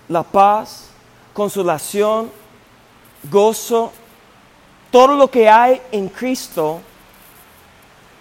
la 0.09 0.23
paz, 0.23 0.87
consolación, 1.33 2.31
gozo, 3.31 3.93
todo 4.91 5.17
lo 5.17 5.31
que 5.31 5.49
hay 5.49 5.81
en 5.93 6.09
Cristo, 6.09 6.81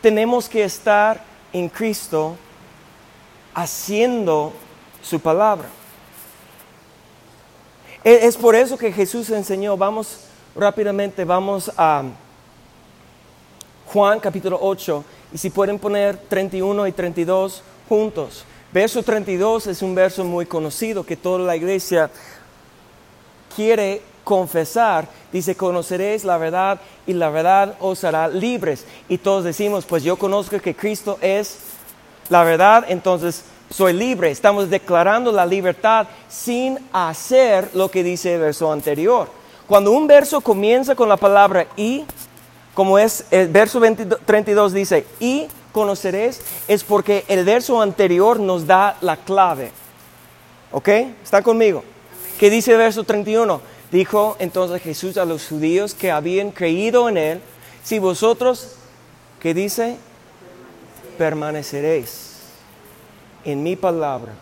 tenemos 0.02 0.50
que 0.50 0.64
estar 0.64 1.24
en 1.52 1.70
Cristo 1.70 2.36
haciendo 3.54 4.54
su 5.02 5.20
palabra. 5.20 5.68
E, 8.04 8.26
es 8.28 8.36
por 8.36 8.56
eso 8.56 8.78
que 8.78 8.92
Jesús 8.92 9.30
enseñó, 9.30 9.78
vamos 9.78 10.26
rápidamente, 10.56 11.24
vamos 11.24 11.72
a 11.78 12.04
Juan 13.88 14.20
capítulo 14.20 14.58
8, 14.62 15.04
y 15.34 15.38
si 15.38 15.50
pueden 15.50 15.80
poner 15.80 16.18
31 16.18 16.88
y 16.88 16.92
32 16.92 17.64
juntos. 17.88 18.46
Verso 18.74 19.04
32 19.04 19.68
es 19.68 19.82
un 19.84 19.94
verso 19.94 20.24
muy 20.24 20.48
conocido 20.48 21.06
que 21.06 21.16
toda 21.16 21.40
la 21.40 21.56
iglesia 21.56 22.10
quiere 23.56 24.02
confesar, 24.24 25.08
dice, 25.32 25.56
conoceréis 25.56 26.24
la 26.24 26.38
verdad 26.38 26.80
y 27.06 27.14
la 27.14 27.30
verdad 27.30 27.76
os 27.80 28.04
hará 28.04 28.28
libres. 28.28 28.86
Y 29.10 29.18
todos 29.18 29.44
decimos, 29.44 29.86
pues 29.86 30.04
yo 30.04 30.18
conozco 30.18 30.60
que 30.60 30.76
Cristo 30.76 31.18
es 31.22 31.58
la 32.30 32.44
verdad, 32.44 32.86
entonces 32.88 33.44
soy 33.70 33.94
libre. 33.94 34.32
Estamos 34.32 34.70
declarando 34.70 35.32
la 35.32 35.46
libertad 35.46 36.08
sin 36.30 36.80
hacer 36.92 37.70
lo 37.74 37.90
que 37.90 38.04
dice 38.04 38.36
el 38.36 38.42
verso 38.42 38.72
anterior. 38.72 39.28
Cuando 39.68 39.92
un 39.92 40.08
verso 40.08 40.42
comienza 40.42 40.96
con 40.96 41.10
la 41.10 41.18
palabra 41.18 41.68
y, 41.76 42.06
como 42.74 43.00
es 43.00 43.26
el 43.32 43.48
verso 43.48 43.82
32 44.26 44.74
dice, 44.74 45.06
y 45.20 45.48
conoceréis, 45.72 46.42
es 46.68 46.84
porque 46.84 47.26
el 47.28 47.44
verso 47.44 47.82
anterior 47.82 48.40
nos 48.40 48.68
da 48.68 48.98
la 49.02 49.18
clave. 49.18 49.72
¿Ok? 50.72 50.88
¿Están 51.24 51.44
conmigo? 51.44 51.84
¿Qué 52.40 52.50
dice 52.50 52.72
el 52.72 52.78
verso 52.78 53.04
31? 53.04 53.73
Dijo 53.94 54.36
entonces 54.40 54.82
Jesús 54.82 55.18
a 55.18 55.24
los 55.24 55.48
judíos 55.48 55.94
que 55.94 56.10
habían 56.10 56.50
creído 56.50 57.08
en 57.10 57.16
Él, 57.16 57.42
si 57.84 58.00
vosotros, 58.00 58.76
¿qué 59.40 59.54
dice? 59.54 59.98
Permaneceréis 61.20 62.40
en 63.46 63.62
mi 63.62 63.76
palabra, 63.76 64.34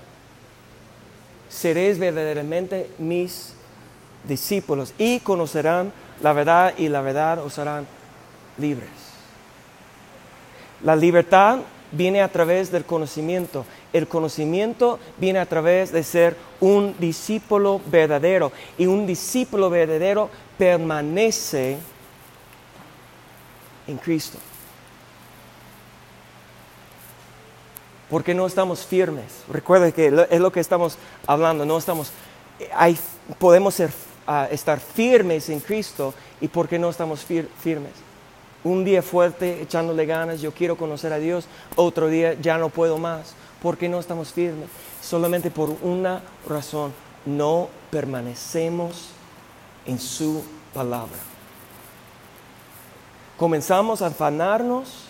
seréis 1.50 2.00
verdaderamente 2.00 2.90
mis 2.98 3.52
discípulos 4.24 4.94
y 4.98 5.20
conocerán 5.20 5.92
la 6.22 6.32
verdad 6.32 6.74
y 6.78 6.88
la 6.88 7.02
verdad 7.02 7.44
os 7.44 7.60
harán 7.60 7.86
libres. 8.58 8.88
La 10.82 10.96
libertad 10.96 11.60
viene 11.92 12.22
a 12.22 12.30
través 12.30 12.72
del 12.72 12.86
conocimiento. 12.86 13.66
El 13.94 14.08
conocimiento 14.08 15.00
viene 15.18 15.40
a 15.40 15.46
través 15.46 15.92
de 15.92 16.04
ser 16.04 16.38
un 16.60 16.96
discípulo 17.00 17.82
verdadero. 17.88 18.52
Y 18.78 18.86
un 18.86 19.06
discípulo 19.06 19.70
verdadero 19.70 20.30
permanece 20.58 21.78
en 23.88 23.98
Cristo. 23.98 24.38
Porque 28.10 28.34
no 28.34 28.46
estamos 28.46 28.86
firmes. 28.86 29.44
Recuerda 29.50 29.92
que 29.92 30.08
es 30.30 30.40
lo 30.40 30.52
que 30.52 30.60
estamos 30.60 30.98
hablando. 31.28 31.66
No 31.66 31.78
estamos, 31.78 32.12
podemos 33.40 33.74
ser, 33.74 33.92
ah, 34.28 34.48
estar 34.52 34.80
firmes 34.80 35.50
en 35.50 35.62
Cristo. 35.62 36.14
¿Y 36.42 36.48
por 36.48 36.68
qué 36.68 36.78
no 36.78 36.90
estamos 36.90 37.24
firmes? 37.24 38.11
Un 38.64 38.86
día 38.86 39.02
fuerte, 39.02 39.62
echándole 39.62 40.06
ganas, 40.06 40.40
yo 40.42 40.52
quiero 40.52 40.78
conocer 40.78 41.12
a 41.14 41.18
Dios. 41.18 41.48
Otro 41.76 42.08
día 42.08 42.36
ya 42.40 42.58
no 42.58 42.70
puedo 42.70 42.98
más. 42.98 43.34
¿Por 43.62 43.78
qué 43.78 43.90
no 43.90 44.00
estamos 44.00 44.32
firmes? 44.32 44.70
Solamente 45.02 45.50
por 45.50 45.76
una 45.82 46.22
razón. 46.48 46.94
No 47.26 47.70
permanecemos 47.90 49.10
en 49.86 50.00
su 50.00 50.44
palabra. 50.74 51.18
Comenzamos 53.38 54.02
a 54.04 54.08
afanarnos, 54.08 55.06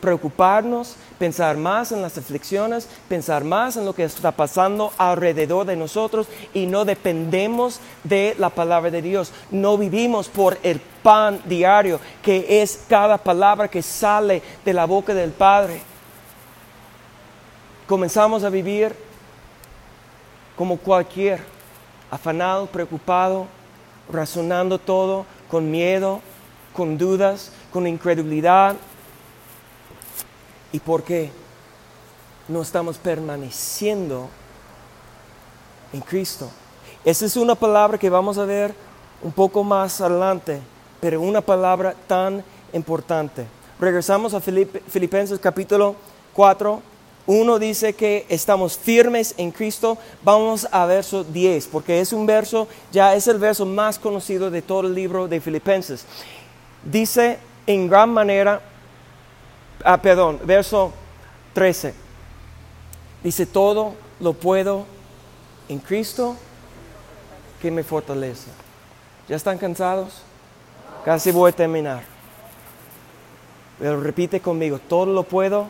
preocuparnos, 0.00 0.96
pensar 1.18 1.56
más 1.56 1.92
en 1.92 2.02
las 2.02 2.16
aflicciones, 2.16 2.88
pensar 3.08 3.44
más 3.44 3.76
en 3.76 3.84
lo 3.84 3.94
que 3.94 4.04
está 4.04 4.32
pasando 4.32 4.92
alrededor 4.98 5.66
de 5.66 5.76
nosotros 5.76 6.26
y 6.54 6.66
no 6.66 6.84
dependemos 6.84 7.80
de 8.04 8.34
la 8.38 8.50
palabra 8.50 8.90
de 8.90 9.02
Dios. 9.02 9.32
No 9.50 9.76
vivimos 9.76 10.28
por 10.28 10.58
el 10.62 10.80
pan 11.02 11.40
diario, 11.44 12.00
que 12.22 12.62
es 12.62 12.84
cada 12.88 13.18
palabra 13.18 13.68
que 13.68 13.82
sale 13.82 14.42
de 14.64 14.72
la 14.72 14.86
boca 14.86 15.14
del 15.14 15.30
Padre. 15.30 15.80
Comenzamos 17.86 18.44
a 18.44 18.50
vivir 18.50 18.94
como 20.56 20.76
cualquier, 20.76 21.40
afanado, 22.10 22.66
preocupado, 22.66 23.46
razonando 24.12 24.78
todo, 24.78 25.26
con 25.50 25.70
miedo, 25.70 26.20
con 26.72 26.96
dudas, 26.96 27.52
con 27.72 27.86
incredulidad, 27.86 28.76
¿Y 30.72 30.78
por 30.78 31.02
qué 31.02 31.30
no 32.48 32.62
estamos 32.62 32.96
permaneciendo 32.98 34.28
en 35.92 36.00
Cristo? 36.00 36.50
Esa 37.04 37.26
es 37.26 37.36
una 37.36 37.54
palabra 37.54 37.98
que 37.98 38.10
vamos 38.10 38.38
a 38.38 38.44
ver 38.44 38.74
un 39.22 39.32
poco 39.32 39.64
más 39.64 40.00
adelante, 40.00 40.60
pero 41.00 41.20
una 41.20 41.40
palabra 41.40 41.94
tan 42.06 42.44
importante. 42.72 43.46
Regresamos 43.80 44.34
a 44.34 44.40
Filipenses 44.40 45.38
capítulo 45.40 45.96
4. 46.34 46.82
Uno 47.26 47.58
dice 47.58 47.92
que 47.94 48.26
estamos 48.28 48.76
firmes 48.76 49.34
en 49.38 49.50
Cristo. 49.50 49.98
Vamos 50.22 50.68
a 50.70 50.86
verso 50.86 51.24
10, 51.24 51.66
porque 51.68 52.00
es 52.00 52.12
un 52.12 52.26
verso, 52.26 52.68
ya 52.92 53.14
es 53.14 53.26
el 53.26 53.38
verso 53.38 53.66
más 53.66 53.98
conocido 53.98 54.50
de 54.50 54.62
todo 54.62 54.82
el 54.82 54.94
libro 54.94 55.26
de 55.26 55.40
Filipenses. 55.40 56.04
Dice 56.84 57.38
en 57.66 57.88
gran 57.88 58.10
manera, 58.10 58.60
ah, 59.84 60.00
perdón, 60.00 60.40
verso 60.44 60.92
13. 61.54 61.94
Dice, 63.22 63.46
todo 63.46 63.94
lo 64.20 64.32
puedo 64.32 64.86
en 65.68 65.78
Cristo 65.78 66.36
que 67.60 67.70
me 67.70 67.82
fortalece. 67.82 68.50
¿Ya 69.28 69.36
están 69.36 69.58
cansados? 69.58 70.22
Casi 71.04 71.30
voy 71.30 71.50
a 71.50 71.52
terminar. 71.54 72.02
Pero 73.78 74.00
repite 74.00 74.40
conmigo, 74.40 74.78
todo 74.78 75.06
lo 75.06 75.22
puedo, 75.22 75.68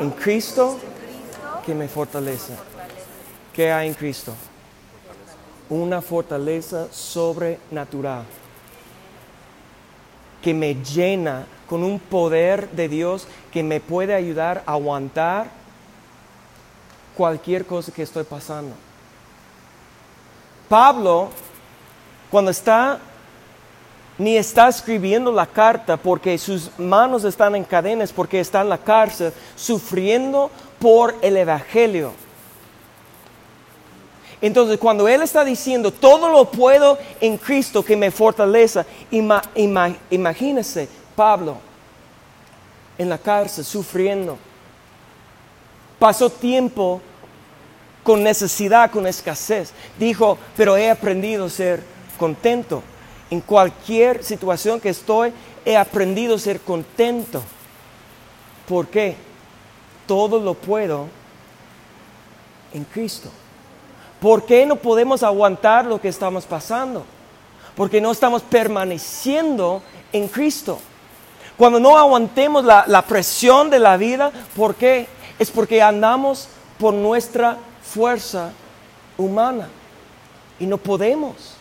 en 0.00 0.10
Cristo, 0.10 0.78
que 1.66 1.74
me 1.74 1.88
fortalece. 1.88 2.54
¿Qué 3.52 3.72
hay 3.72 3.88
en 3.88 3.94
Cristo? 3.94 4.32
Una 5.68 6.00
fortaleza 6.00 6.86
sobrenatural 6.90 8.24
que 10.40 10.54
me 10.54 10.74
llena 10.74 11.44
con 11.68 11.84
un 11.84 11.98
poder 11.98 12.70
de 12.70 12.88
Dios 12.88 13.26
que 13.52 13.62
me 13.62 13.80
puede 13.80 14.14
ayudar 14.14 14.62
a 14.66 14.72
aguantar 14.72 15.48
cualquier 17.16 17.66
cosa 17.66 17.92
que 17.92 18.02
estoy 18.02 18.24
pasando. 18.24 18.74
Pablo, 20.68 21.30
cuando 22.30 22.50
está, 22.50 22.98
ni 24.18 24.36
está 24.36 24.68
escribiendo 24.68 25.32
la 25.32 25.46
carta 25.46 25.96
porque 25.96 26.38
sus 26.38 26.70
manos 26.78 27.24
están 27.24 27.54
en 27.54 27.64
cadenas, 27.64 28.12
porque 28.12 28.40
está 28.40 28.60
en 28.60 28.68
la 28.68 28.78
cárcel, 28.78 29.32
sufriendo 29.56 30.50
por 30.78 31.16
el 31.22 31.36
Evangelio. 31.36 32.12
Entonces, 34.40 34.78
cuando 34.78 35.08
Él 35.08 35.22
está 35.22 35.44
diciendo, 35.44 35.90
todo 35.90 36.28
lo 36.28 36.44
puedo 36.50 36.96
en 37.20 37.36
Cristo 37.38 37.84
que 37.84 37.96
me 37.96 38.10
fortaleza, 38.10 38.86
imagínese 39.10 40.88
Pablo 41.18 41.56
en 42.96 43.08
la 43.08 43.18
cárcel 43.18 43.64
sufriendo. 43.64 44.38
Pasó 45.98 46.30
tiempo 46.30 47.00
con 48.04 48.22
necesidad, 48.22 48.88
con 48.92 49.04
escasez. 49.04 49.72
Dijo, 49.98 50.38
pero 50.56 50.76
he 50.76 50.88
aprendido 50.88 51.46
a 51.46 51.50
ser 51.50 51.82
contento. 52.20 52.84
En 53.30 53.40
cualquier 53.40 54.22
situación 54.22 54.80
que 54.80 54.90
estoy, 54.90 55.32
he 55.64 55.76
aprendido 55.76 56.36
a 56.36 56.38
ser 56.38 56.60
contento. 56.60 57.42
¿Por 58.68 58.86
qué? 58.86 59.16
Todo 60.06 60.38
lo 60.38 60.54
puedo 60.54 61.08
en 62.72 62.84
Cristo. 62.84 63.28
¿Por 64.20 64.46
qué 64.46 64.64
no 64.66 64.76
podemos 64.76 65.24
aguantar 65.24 65.84
lo 65.84 66.00
que 66.00 66.06
estamos 66.06 66.44
pasando? 66.44 67.04
Porque 67.74 68.00
no 68.00 68.12
estamos 68.12 68.42
permaneciendo 68.42 69.82
en 70.12 70.28
Cristo. 70.28 70.78
Cuando 71.58 71.80
no 71.80 71.98
aguantemos 71.98 72.64
la, 72.64 73.04
presión 73.08 73.68
de 73.68 73.80
la 73.80 73.96
vida, 73.96 74.30
¿por 74.56 74.76
qué? 74.76 75.08
Es 75.40 75.50
porque 75.50 75.82
andamos 75.82 76.48
por 76.78 76.94
nuestra 76.94 77.56
fuerza 77.82 78.52
humana 79.16 79.68
y 80.60 80.66
no 80.66 80.78
podemos. 80.78 81.54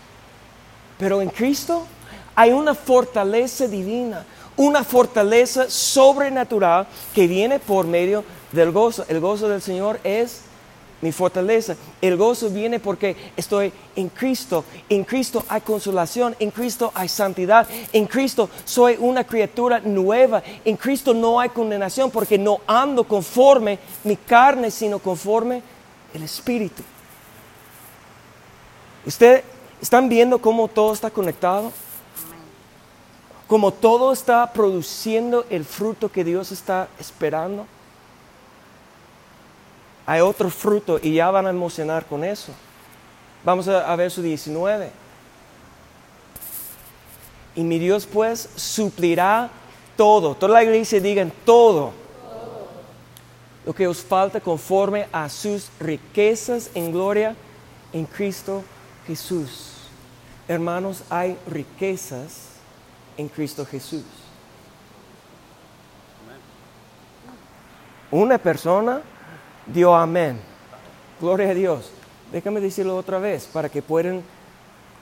Pero 0.99 1.19
en 1.19 1.29
Cristo 1.29 1.87
hay 2.35 2.51
una 2.51 2.75
fortaleza 2.75 3.67
divina, 3.67 4.23
una 4.55 4.83
fortaleza 4.83 5.67
sobrenatural 5.67 6.85
que 7.15 7.25
viene 7.25 7.57
por 7.57 7.87
medio 7.87 8.23
del 8.51 8.71
gozo. 8.71 9.03
El 9.07 9.19
gozo 9.19 9.49
del 9.49 9.63
Señor 9.63 9.99
es 10.03 10.41
mi 11.01 11.11
fortaleza. 11.11 11.75
El 12.01 12.17
gozo 12.17 12.49
viene 12.49 12.79
porque 12.79 13.15
estoy 13.35 13.71
en 13.95 14.09
Cristo. 14.09 14.63
En 14.89 15.03
Cristo 15.03 15.43
hay 15.47 15.61
consolación, 15.61 16.35
en 16.39 16.51
Cristo 16.51 16.91
hay 16.93 17.07
santidad, 17.07 17.67
en 17.93 18.05
Cristo 18.05 18.49
soy 18.65 18.97
una 18.99 19.23
criatura 19.23 19.79
nueva. 19.79 20.41
En 20.65 20.75
Cristo 20.77 21.13
no 21.13 21.39
hay 21.39 21.49
condenación 21.49 22.09
porque 22.11 22.37
no 22.37 22.61
ando 22.67 23.03
conforme 23.03 23.79
mi 24.03 24.15
carne, 24.15 24.71
sino 24.71 24.99
conforme 24.99 25.61
el 26.13 26.23
Espíritu. 26.23 26.83
¿Ustedes 29.05 29.43
están 29.81 30.09
viendo 30.09 30.39
cómo 30.39 30.67
todo 30.67 30.93
está 30.93 31.09
conectado? 31.09 31.71
Cómo 33.47 33.71
todo 33.71 34.11
está 34.11 34.51
produciendo 34.51 35.45
el 35.49 35.63
fruto 35.63 36.11
que 36.11 36.25
Dios 36.25 36.51
está 36.51 36.89
esperando 36.99 37.65
hay 40.07 40.21
otro 40.21 40.49
fruto 40.49 40.99
y 41.03 41.15
ya 41.15 41.29
van 41.29 41.47
a 41.47 41.49
emocionar 41.49 42.05
con 42.05 42.23
eso. 42.23 42.53
Vamos 43.43 43.67
a, 43.67 43.93
ver 43.97 44.09
su 44.09 44.21
19. 44.21 44.89
Y 47.55 47.63
mi 47.63 47.77
Dios 47.77 48.05
pues 48.05 48.49
suplirá 48.55 49.49
todo. 49.97 50.33
Toda 50.33 50.53
la 50.53 50.63
iglesia 50.63 51.01
digan 51.01 51.29
todo. 51.45 51.91
Lo 53.65 53.75
que 53.75 53.85
os 53.85 54.01
falta 54.01 54.39
conforme 54.39 55.09
a 55.11 55.27
sus 55.27 55.69
riquezas 55.77 56.71
en 56.73 56.93
gloria 56.93 57.35
en 57.91 58.05
Cristo 58.05 58.63
Jesús. 59.05 59.73
Hermanos, 60.47 61.03
hay 61.09 61.37
riquezas 61.47 62.51
en 63.17 63.27
Cristo 63.27 63.65
Jesús. 63.65 64.05
Una 68.09 68.37
persona 68.37 69.01
dio 69.73 69.95
amén. 69.95 70.39
Gloria 71.19 71.49
a 71.49 71.53
Dios. 71.53 71.91
Déjame 72.31 72.59
decirlo 72.59 72.97
otra 72.97 73.19
vez 73.19 73.45
para 73.45 73.69
que 73.69 73.81
puedan 73.81 74.23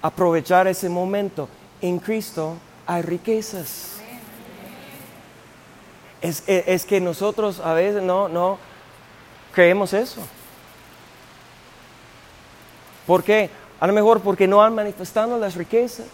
aprovechar 0.02 0.68
ese 0.68 0.90
momento. 0.90 1.50
En 1.82 2.00
Cristo 2.00 2.56
hay 2.86 3.02
riquezas. 3.02 3.94
Es, 6.22 6.86
que 6.86 7.00
nosotros 7.00 7.60
a 7.60 7.74
veces 7.74 8.02
no, 8.02 8.28
no 8.28 8.58
creemos 9.54 9.94
eso. 9.94 10.22
¿Por 13.06 13.24
qué? 13.24 13.50
A 13.80 13.86
lo 13.86 13.94
mejor 13.94 14.22
porque 14.22 14.48
no 14.48 14.64
han 14.64 14.74
manifestado 14.74 15.38
las 15.38 15.56
riquezas. 15.56 16.08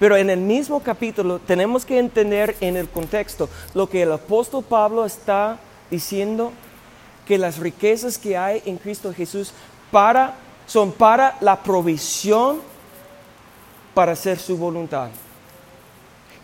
Pero 0.00 0.16
en 0.16 0.30
el 0.30 0.40
mismo 0.40 0.80
capítulo 0.80 1.38
tenemos 1.38 1.84
que 1.84 1.98
entender 1.98 2.56
en 2.62 2.78
el 2.78 2.88
contexto 2.88 3.50
lo 3.74 3.88
que 3.88 4.02
el 4.02 4.10
apóstol 4.10 4.64
Pablo 4.64 5.04
está 5.04 5.58
diciendo, 5.90 6.52
que 7.26 7.36
las 7.36 7.58
riquezas 7.58 8.16
que 8.16 8.34
hay 8.34 8.62
en 8.64 8.78
Cristo 8.78 9.12
Jesús 9.12 9.52
para, 9.90 10.36
son 10.66 10.90
para 10.90 11.36
la 11.42 11.62
provisión 11.62 12.62
para 13.92 14.12
hacer 14.12 14.38
su 14.38 14.56
voluntad. 14.56 15.10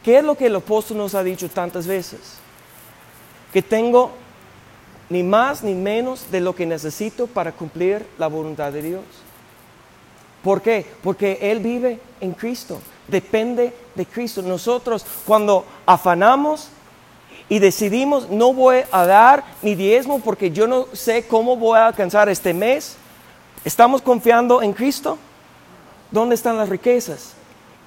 ¿Qué 0.04 0.18
es 0.18 0.24
lo 0.24 0.36
que 0.36 0.46
el 0.46 0.56
apóstol 0.56 0.98
nos 0.98 1.14
ha 1.14 1.22
dicho 1.22 1.48
tantas 1.48 1.86
veces? 1.86 2.20
Que 3.54 3.62
tengo 3.62 4.10
ni 5.08 5.22
más 5.22 5.62
ni 5.62 5.74
menos 5.74 6.30
de 6.30 6.40
lo 6.40 6.54
que 6.54 6.66
necesito 6.66 7.26
para 7.26 7.52
cumplir 7.52 8.06
la 8.18 8.26
voluntad 8.26 8.70
de 8.70 8.82
Dios. 8.82 9.04
¿Por 10.44 10.60
qué? 10.60 10.84
Porque 11.02 11.38
Él 11.40 11.60
vive 11.60 11.98
en 12.20 12.32
Cristo 12.32 12.78
depende 13.08 13.74
de 13.94 14.06
Cristo. 14.06 14.42
Nosotros 14.42 15.04
cuando 15.26 15.64
afanamos 15.84 16.68
y 17.48 17.58
decidimos 17.58 18.28
no 18.28 18.52
voy 18.52 18.82
a 18.90 19.06
dar 19.06 19.44
ni 19.62 19.74
diezmo 19.74 20.20
porque 20.20 20.50
yo 20.50 20.66
no 20.66 20.86
sé 20.92 21.26
cómo 21.26 21.56
voy 21.56 21.78
a 21.78 21.86
alcanzar 21.88 22.28
este 22.28 22.52
mes, 22.52 22.96
¿estamos 23.64 24.02
confiando 24.02 24.62
en 24.62 24.72
Cristo? 24.72 25.18
¿Dónde 26.10 26.34
están 26.34 26.56
las 26.56 26.68
riquezas? 26.68 27.34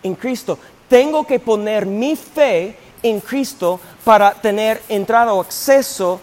En 0.03 0.15
Cristo. 0.15 0.57
Tengo 0.87 1.25
que 1.25 1.39
poner 1.39 1.85
mi 1.85 2.15
fe 2.15 2.77
en 3.03 3.19
Cristo 3.19 3.79
para 4.03 4.33
tener 4.33 4.81
entrada 4.89 5.33
o 5.33 5.41
acceso 5.41 6.19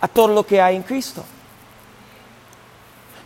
a 0.00 0.08
todo 0.08 0.28
lo 0.28 0.44
que 0.44 0.60
hay 0.60 0.76
en 0.76 0.82
Cristo. 0.82 1.24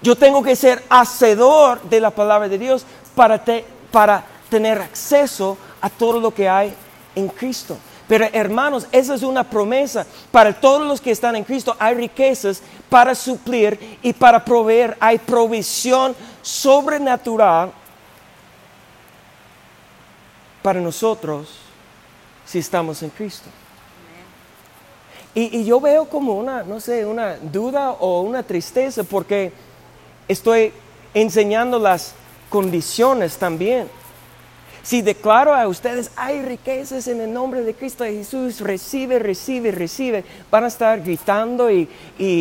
Yo 0.03 0.17
tengo 0.17 0.43
que 0.43 0.55
ser 0.55 0.85
hacedor 0.91 1.81
de 1.83 2.01
la 2.01 2.11
palabra 2.11 2.49
de 2.49 2.59
Dios 2.59 2.85
para, 3.15 3.43
para 3.91 4.25
tener 4.49 4.79
acceso 4.81 5.57
a 5.81 5.91
todo 5.91 6.21
lo 6.21 6.33
que 6.33 6.49
hay 6.49 6.75
en 7.15 7.29
Cristo. 7.29 7.77
Pero 8.07 8.27
hermanos, 8.33 8.87
esa 8.93 9.15
es 9.15 9.23
una 9.23 9.45
promesa 9.45 10.07
para 10.31 10.53
todos 10.53 10.87
los 10.87 11.01
que 11.01 11.11
están 11.11 11.37
en 11.37 11.45
Cristo. 11.45 11.75
Hay 11.79 11.95
riquezas 11.95 12.63
para 12.91 13.15
suplir 13.15 13.99
y 14.03 14.13
para 14.13 14.45
proveer. 14.45 14.97
Hay 15.01 15.19
provisión 15.19 16.15
sobrenatural 16.43 17.73
para 20.63 20.81
nosotros 20.81 21.49
si 22.45 22.59
estamos 22.59 23.03
en 23.03 23.11
Cristo. 23.11 23.49
Y, 25.35 25.65
yo 25.65 25.81
veo 25.81 26.09
como 26.09 26.35
una, 26.35 26.63
no 26.63 26.79
sé, 26.79 27.05
una 27.05 27.37
duda 27.37 27.91
o 27.93 28.21
una 28.21 28.45
tristeza 28.45 29.03
porque 29.03 29.53
estoy 30.29 30.73
enseñando 31.13 31.79
las 31.79 32.15
condiciones 32.49 33.37
también. 33.37 33.89
Si 34.85 35.01
declaro 35.01 35.55
a 35.55 35.67
ustedes, 35.67 36.11
hay 36.15 36.43
riquezas 36.43 37.09
en 37.09 37.19
el 37.23 37.33
nombre 37.33 37.63
de 37.63 37.73
Cristo 37.73 38.05
Jesús, 38.05 38.61
recibe, 38.61 39.19
recibe, 39.19 39.71
recibe, 39.71 40.25
van 40.51 40.65
a 40.65 40.67
estar 40.67 41.01
gritando 41.01 41.71
y, 41.71 41.89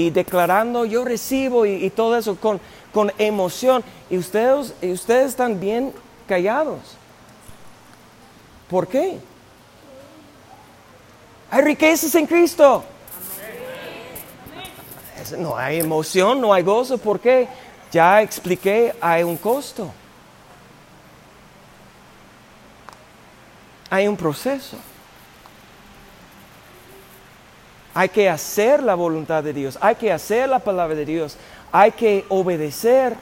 declarando, 0.09 0.83
yo 0.83 1.05
recibo 1.05 1.65
y, 1.65 1.89
todo 1.89 2.17
eso 2.17 2.35
con, 2.35 2.59
con, 2.91 3.13
emoción. 3.17 3.81
Y 4.09 4.17
ustedes, 4.17 4.73
y 4.81 4.91
ustedes 4.91 5.29
están 5.29 5.57
bien 5.57 5.93
callados. 6.27 6.97
¿Por 8.69 8.89
qué? 8.89 9.17
Hay 11.49 11.61
riquezas 11.61 12.13
en 12.15 12.27
Cristo. 12.27 12.83
No 15.37 15.55
hay 15.55 15.79
emoción, 15.79 16.41
no 16.41 16.51
hay 16.51 16.61
gozo. 16.61 16.97
¿Por 16.97 17.21
qué? 17.21 17.47
Ya 17.89 18.21
expliqué, 18.21 18.93
hay 18.99 19.23
un 19.23 19.37
costo. 19.37 19.93
Hay 23.93 24.07
un 24.07 24.17
proceso. 24.17 24.75
Hay 27.93 28.09
que 28.09 28.27
hacer 28.27 28.81
la 28.81 28.95
voluntad 28.95 29.43
de 29.43 29.53
Dios, 29.53 29.77
hay 29.79 29.93
que 29.93 30.11
hacer 30.11 30.49
la 30.49 30.57
palabra 30.57 30.95
de 30.95 31.05
Dios, 31.05 31.37
hay 31.71 31.91
que 31.91 32.25
obedecer 32.29 33.15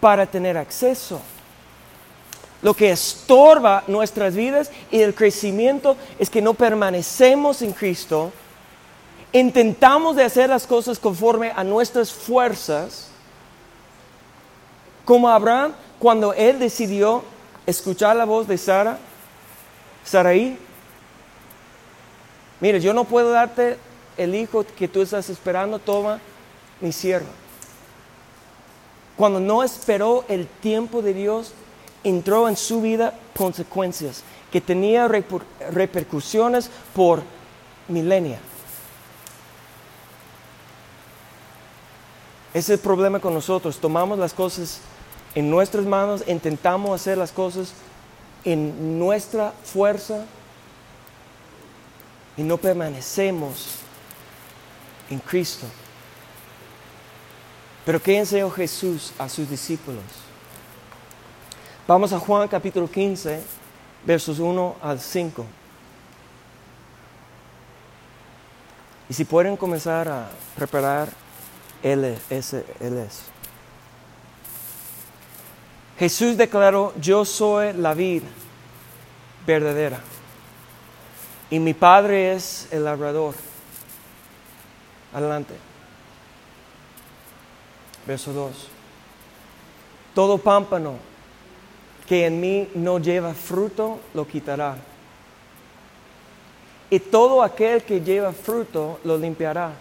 para 0.00 0.26
tener 0.26 0.58
acceso. 0.58 1.20
Lo 2.60 2.74
que 2.74 2.90
estorba 2.90 3.84
nuestras 3.86 4.34
vidas 4.34 4.72
y 4.90 5.00
el 5.00 5.14
crecimiento 5.14 5.96
es 6.18 6.28
que 6.28 6.42
no 6.42 6.54
permanecemos 6.54 7.62
en 7.62 7.72
Cristo 7.72 8.32
intentamos 9.30 10.16
de 10.16 10.24
hacer 10.24 10.50
las 10.50 10.66
cosas 10.66 10.98
conforme 10.98 11.52
a 11.54 11.62
nuestras 11.62 12.12
fuerzas, 12.12 13.10
como 15.04 15.28
Abraham 15.28 15.72
cuando 16.00 16.32
él 16.32 16.58
decidió 16.58 17.22
escuchar 17.64 18.16
la 18.16 18.24
voz 18.24 18.48
de 18.48 18.58
Sara, 18.58 18.98
Saraí, 20.06 20.56
mire, 22.60 22.80
yo 22.80 22.94
no 22.94 23.04
puedo 23.04 23.32
darte 23.32 23.76
el 24.16 24.34
hijo 24.34 24.64
que 24.64 24.88
tú 24.88 25.02
estás 25.02 25.28
esperando, 25.28 25.78
toma 25.78 26.20
mi 26.80 26.92
sierva. 26.92 27.28
Cuando 29.16 29.40
no 29.40 29.62
esperó 29.62 30.24
el 30.28 30.46
tiempo 30.46 31.02
de 31.02 31.12
Dios, 31.12 31.52
entró 32.04 32.48
en 32.48 32.56
su 32.56 32.80
vida 32.80 33.14
consecuencias 33.36 34.22
que 34.52 34.60
tenía 34.60 35.08
repercusiones 35.08 36.70
por 36.94 37.22
milenia. 37.88 38.38
Ese 42.54 42.72
es 42.72 42.78
el 42.78 42.82
problema 42.82 43.18
con 43.18 43.34
nosotros. 43.34 43.78
Tomamos 43.78 44.18
las 44.18 44.32
cosas 44.32 44.80
en 45.34 45.50
nuestras 45.50 45.84
manos, 45.84 46.22
intentamos 46.26 46.98
hacer 46.98 47.18
las 47.18 47.32
cosas 47.32 47.72
en 48.44 48.98
nuestra 48.98 49.52
fuerza 49.64 50.24
y 52.36 52.42
no 52.42 52.56
permanecemos 52.56 53.76
en 55.10 55.18
Cristo. 55.18 55.66
Pero 57.84 58.02
¿qué 58.02 58.18
enseñó 58.18 58.50
Jesús 58.50 59.12
a 59.18 59.28
sus 59.28 59.48
discípulos? 59.48 60.02
Vamos 61.86 62.12
a 62.12 62.18
Juan 62.18 62.48
capítulo 62.48 62.90
15, 62.90 63.40
versos 64.04 64.38
1 64.38 64.76
al 64.82 64.98
5. 64.98 65.46
Y 69.08 69.14
si 69.14 69.24
pueden 69.24 69.56
comenzar 69.56 70.08
a 70.08 70.28
preparar, 70.56 71.08
es. 71.82 72.56
Jesús 75.98 76.36
declaró, 76.36 76.92
yo 77.00 77.24
soy 77.24 77.72
la 77.72 77.94
vid 77.94 78.22
verdadera 79.46 80.00
y 81.50 81.58
mi 81.58 81.74
Padre 81.74 82.34
es 82.34 82.68
el 82.70 82.84
labrador. 82.84 83.34
Adelante. 85.12 85.54
Verso 88.06 88.32
2. 88.32 88.68
Todo 90.14 90.38
pámpano 90.38 90.94
que 92.06 92.26
en 92.26 92.40
mí 92.40 92.68
no 92.74 92.98
lleva 92.98 93.34
fruto, 93.34 94.00
lo 94.14 94.26
quitará. 94.26 94.76
Y 96.88 97.00
todo 97.00 97.42
aquel 97.42 97.82
que 97.82 98.00
lleva 98.00 98.32
fruto, 98.32 99.00
lo 99.04 99.18
limpiará, 99.18 99.72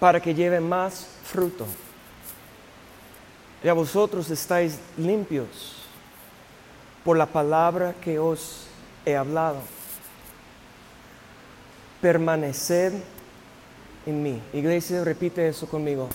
para 0.00 0.20
que 0.20 0.34
lleve 0.34 0.58
más 0.60 1.06
fruto. 1.24 1.66
Ya 3.62 3.72
vosotros 3.72 4.30
estáis 4.30 4.78
limpios 4.96 5.76
por 7.04 7.16
la 7.16 7.26
palabra 7.26 7.94
que 8.00 8.18
os 8.18 8.66
he 9.04 9.16
hablado. 9.16 9.58
Permaneced 12.00 12.92
en 14.04 14.22
mí. 14.22 14.40
Iglesia, 14.52 15.02
repite 15.04 15.48
eso 15.48 15.66
conmigo. 15.66 16.08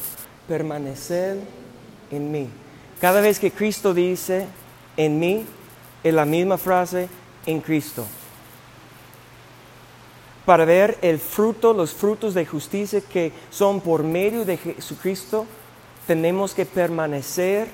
Permaneced 0.48 1.38
en 2.12 2.32
mí. 2.32 2.50
Cada 3.00 3.22
vez 3.22 3.40
que 3.40 3.52
Cristo 3.52 3.94
dice 3.94 4.48
en 4.98 5.20
mí, 5.20 5.46
es 6.04 6.14
la 6.14 6.26
misma 6.26 6.58
frase 6.58 7.08
en 7.46 7.62
Cristo. 7.62 8.06
Para 10.46 10.66
ver 10.66 10.98
el 11.02 11.20
fruto, 11.20 11.74
los 11.74 11.94
frutos 11.94 12.34
de 12.34 12.46
justicia 12.46 13.02
que 13.02 13.32
son 13.50 13.80
por 13.82 14.04
medio 14.04 14.44
de 14.44 14.58
Jesucristo, 14.58 15.46
tenemos 16.08 16.54
que 16.54 16.66
permanecer 16.66 17.68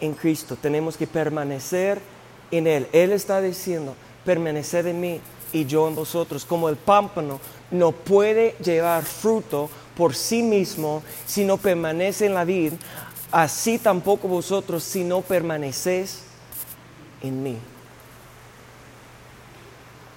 en 0.00 0.14
Cristo, 0.14 0.56
tenemos 0.60 0.96
que 0.96 1.06
permanecer 1.06 2.00
en 2.50 2.66
Él. 2.66 2.88
Él 2.92 3.12
está 3.12 3.40
diciendo, 3.40 3.94
permaneced 4.24 4.86
en 4.86 5.00
mí 5.00 5.20
y 5.52 5.64
yo 5.64 5.88
en 5.88 5.94
vosotros. 5.94 6.44
Como 6.44 6.68
el 6.68 6.76
pámpano 6.76 7.40
no 7.70 7.92
puede 7.92 8.56
llevar 8.62 9.04
fruto 9.04 9.70
por 9.96 10.14
sí 10.14 10.42
mismo 10.42 11.02
si 11.26 11.44
no 11.44 11.56
permanece 11.56 12.26
en 12.26 12.34
la 12.34 12.44
vid, 12.44 12.72
así 13.30 13.78
tampoco 13.78 14.28
vosotros 14.28 14.82
si 14.82 15.04
no 15.04 15.20
permanecéis 15.22 16.22
en 17.22 17.42
mí. 17.42 17.58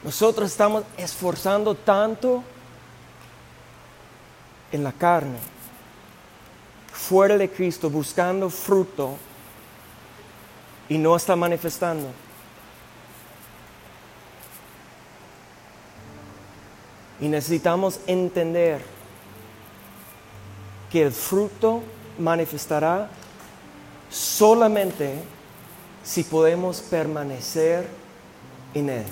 Nosotros 0.04 0.52
estamos 0.52 0.84
esforzando 0.98 1.74
tanto 1.74 2.44
en 4.72 4.84
la 4.84 4.92
carne, 4.92 5.38
fuera 7.08 7.38
de 7.38 7.50
Cristo, 7.50 7.90
buscando 7.90 8.50
fruto 8.50 9.18
y 10.90 10.98
no 10.98 11.16
está 11.16 11.36
manifestando. 11.36 12.08
Y 17.20 17.28
necesitamos 17.28 18.00
entender 18.08 18.82
que 20.92 21.04
el 21.04 21.12
fruto 21.12 21.84
manifestará 22.18 23.10
solamente 24.10 25.16
si 26.04 26.24
podemos 26.24 26.82
permanecer 26.82 27.88
en 28.74 28.90
Él. 28.90 29.06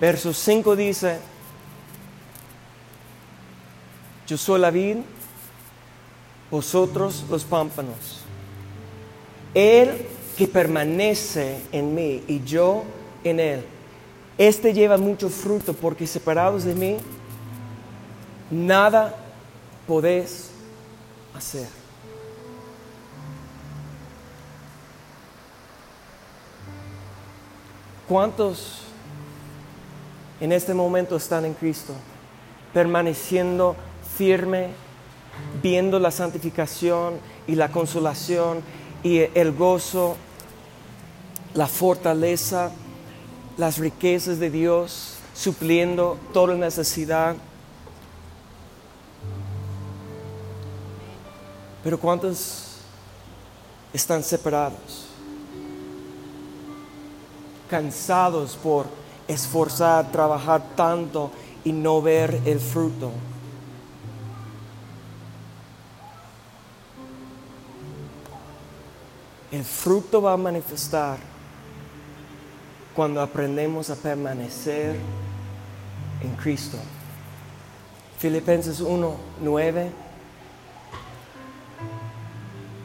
Verso 0.00 0.32
5 0.32 0.76
dice, 0.76 1.18
yo 4.26 4.36
soy 4.36 4.60
la 4.60 4.70
vid, 4.70 4.98
vosotros 6.50 7.24
los 7.30 7.44
pámpanos. 7.44 8.20
Él 9.54 10.06
que 10.36 10.46
permanece 10.46 11.60
en 11.72 11.94
mí 11.94 12.22
y 12.26 12.42
yo 12.44 12.84
en 13.24 13.40
Él 13.40 13.64
este 14.38 14.74
lleva 14.74 14.98
mucho 14.98 15.30
fruto 15.30 15.72
porque 15.72 16.06
separados 16.06 16.64
de 16.64 16.74
mí, 16.74 16.96
nada 18.50 19.14
podés 19.86 20.50
hacer. 21.34 21.66
¿Cuántos 28.06 28.82
en 30.38 30.52
este 30.52 30.74
momento 30.74 31.16
están 31.16 31.46
en 31.46 31.54
Cristo, 31.54 31.94
permaneciendo 32.74 33.74
firme, 34.16 34.68
viendo 35.62 35.98
la 35.98 36.10
santificación 36.10 37.14
y 37.46 37.54
la 37.54 37.70
consolación 37.70 38.62
y 39.02 39.18
el 39.34 39.52
gozo, 39.52 40.16
la 41.54 41.66
fortaleza? 41.66 42.70
las 43.56 43.78
riquezas 43.78 44.38
de 44.38 44.50
Dios, 44.50 45.14
supliendo 45.34 46.18
toda 46.32 46.54
necesidad. 46.54 47.36
Pero 51.82 51.98
¿cuántos 51.98 52.78
están 53.92 54.22
separados? 54.22 55.06
Cansados 57.70 58.56
por 58.56 58.86
esforzar, 59.26 60.10
trabajar 60.12 60.62
tanto 60.76 61.30
y 61.64 61.72
no 61.72 62.02
ver 62.02 62.40
el 62.44 62.60
fruto. 62.60 63.10
El 69.52 69.64
fruto 69.64 70.20
va 70.20 70.32
a 70.32 70.36
manifestar 70.36 71.18
cuando 72.94 73.20
aprendemos 73.20 73.90
a 73.90 73.94
permanecer 73.94 74.96
en 76.20 76.34
Cristo. 76.36 76.78
Filipenses 78.18 78.80
1, 78.80 79.16
9 79.42 79.90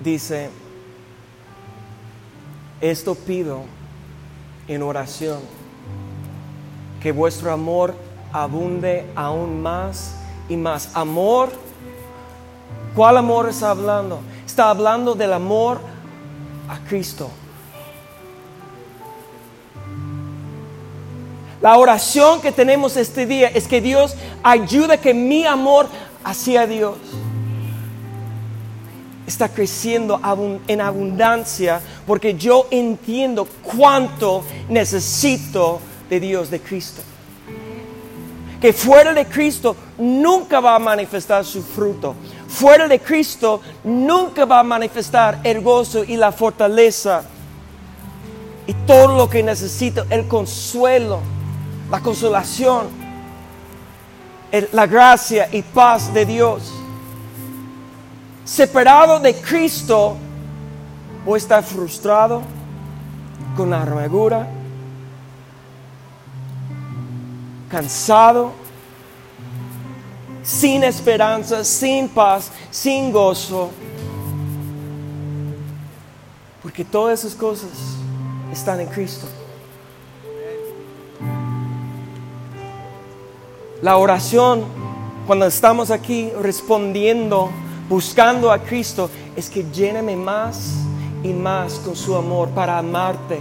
dice, 0.04 0.50
esto 2.82 3.16
pido 3.16 3.64
en 4.68 4.84
oración, 4.84 5.40
que 7.02 7.12
vuestro 7.12 7.52
amor 7.52 7.96
abunde 8.34 9.10
aún 9.16 9.62
más 9.62 10.16
y 10.50 10.58
más. 10.58 10.96
Amor, 10.96 11.50
¿cuál 12.96 13.18
amor 13.18 13.50
está 13.50 13.72
hablando? 13.72 14.20
Está 14.46 14.70
hablando 14.70 15.16
del 15.16 15.34
amor 15.34 15.80
a 16.72 16.80
Cristo. 16.88 17.30
La 21.62 21.78
oración 21.78 22.42
que 22.42 22.52
tenemos 22.52 22.98
este 22.98 23.26
día 23.26 23.50
es 23.50 23.68
que 23.68 23.82
Dios 23.82 24.16
ayude 24.42 24.98
que 24.98 25.14
mi 25.14 25.46
amor 25.46 25.88
hacia 26.24 26.66
Dios 26.66 26.98
está 29.28 29.50
creciendo 29.50 30.20
en 30.68 30.82
abundancia 30.82 31.82
porque 32.08 32.34
yo 32.34 32.68
entiendo 32.72 33.48
cuánto 33.62 34.44
necesito 34.70 35.80
de 36.10 36.20
Dios, 36.20 36.50
de 36.50 36.60
Cristo. 36.60 37.02
que 38.60 38.74
fuera 38.74 39.12
de 39.12 39.26
Cristo 39.26 39.76
nunca 39.98 40.60
va 40.60 40.76
a 40.76 40.80
manifestar 40.80 41.44
su 41.44 41.64
fruto. 41.64 42.16
Fuera 42.52 42.88
de 42.88 43.00
Cristo 43.00 43.62
nunca 43.86 44.44
va 44.46 44.60
a 44.60 44.64
manifestar 44.64 45.40
el 45.44 45.62
gozo 45.62 46.04
y 46.04 46.18
la 46.18 46.34
fortaleza 46.34 47.24
y 48.68 48.74
todo 48.86 49.18
lo 49.18 49.30
que 49.30 49.42
necesito, 49.42 50.06
el 50.10 50.28
consuelo, 50.28 51.22
la 51.90 52.02
consolación, 52.02 52.88
la 54.74 54.86
gracia 54.86 55.48
y 55.52 55.62
paz 55.62 56.14
de 56.14 56.26
Dios. 56.26 56.74
Separado 58.44 59.20
de 59.20 59.34
Cristo, 59.36 60.18
voy 61.26 61.36
a 61.36 61.38
estar 61.38 61.64
frustrado, 61.64 62.42
con 63.56 63.70
la 63.70 63.82
amargura, 63.82 64.48
cansado, 67.70 68.52
sin 70.44 70.84
esperanza, 70.84 71.64
sin 71.64 72.10
paz, 72.10 72.52
sin 72.70 73.12
gozo. 73.12 73.70
Porque 76.62 76.86
todas 76.86 77.20
esas 77.20 77.36
cosas 77.36 77.70
están 78.52 78.80
en 78.80 78.88
Cristo. 78.88 79.28
La 83.82 83.98
oración, 83.98 84.64
cuando 85.26 85.48
estamos 85.48 85.90
aquí 85.90 86.30
respondiendo, 86.40 87.50
buscando 87.90 88.52
a 88.52 88.60
Cristo, 88.60 89.10
es 89.36 89.50
que 89.50 89.66
lléname 89.72 90.16
más 90.16 90.76
y 91.24 91.34
más 91.34 91.76
con 91.80 91.96
su 91.96 92.16
amor 92.16 92.50
para 92.50 92.78
amarte, 92.78 93.40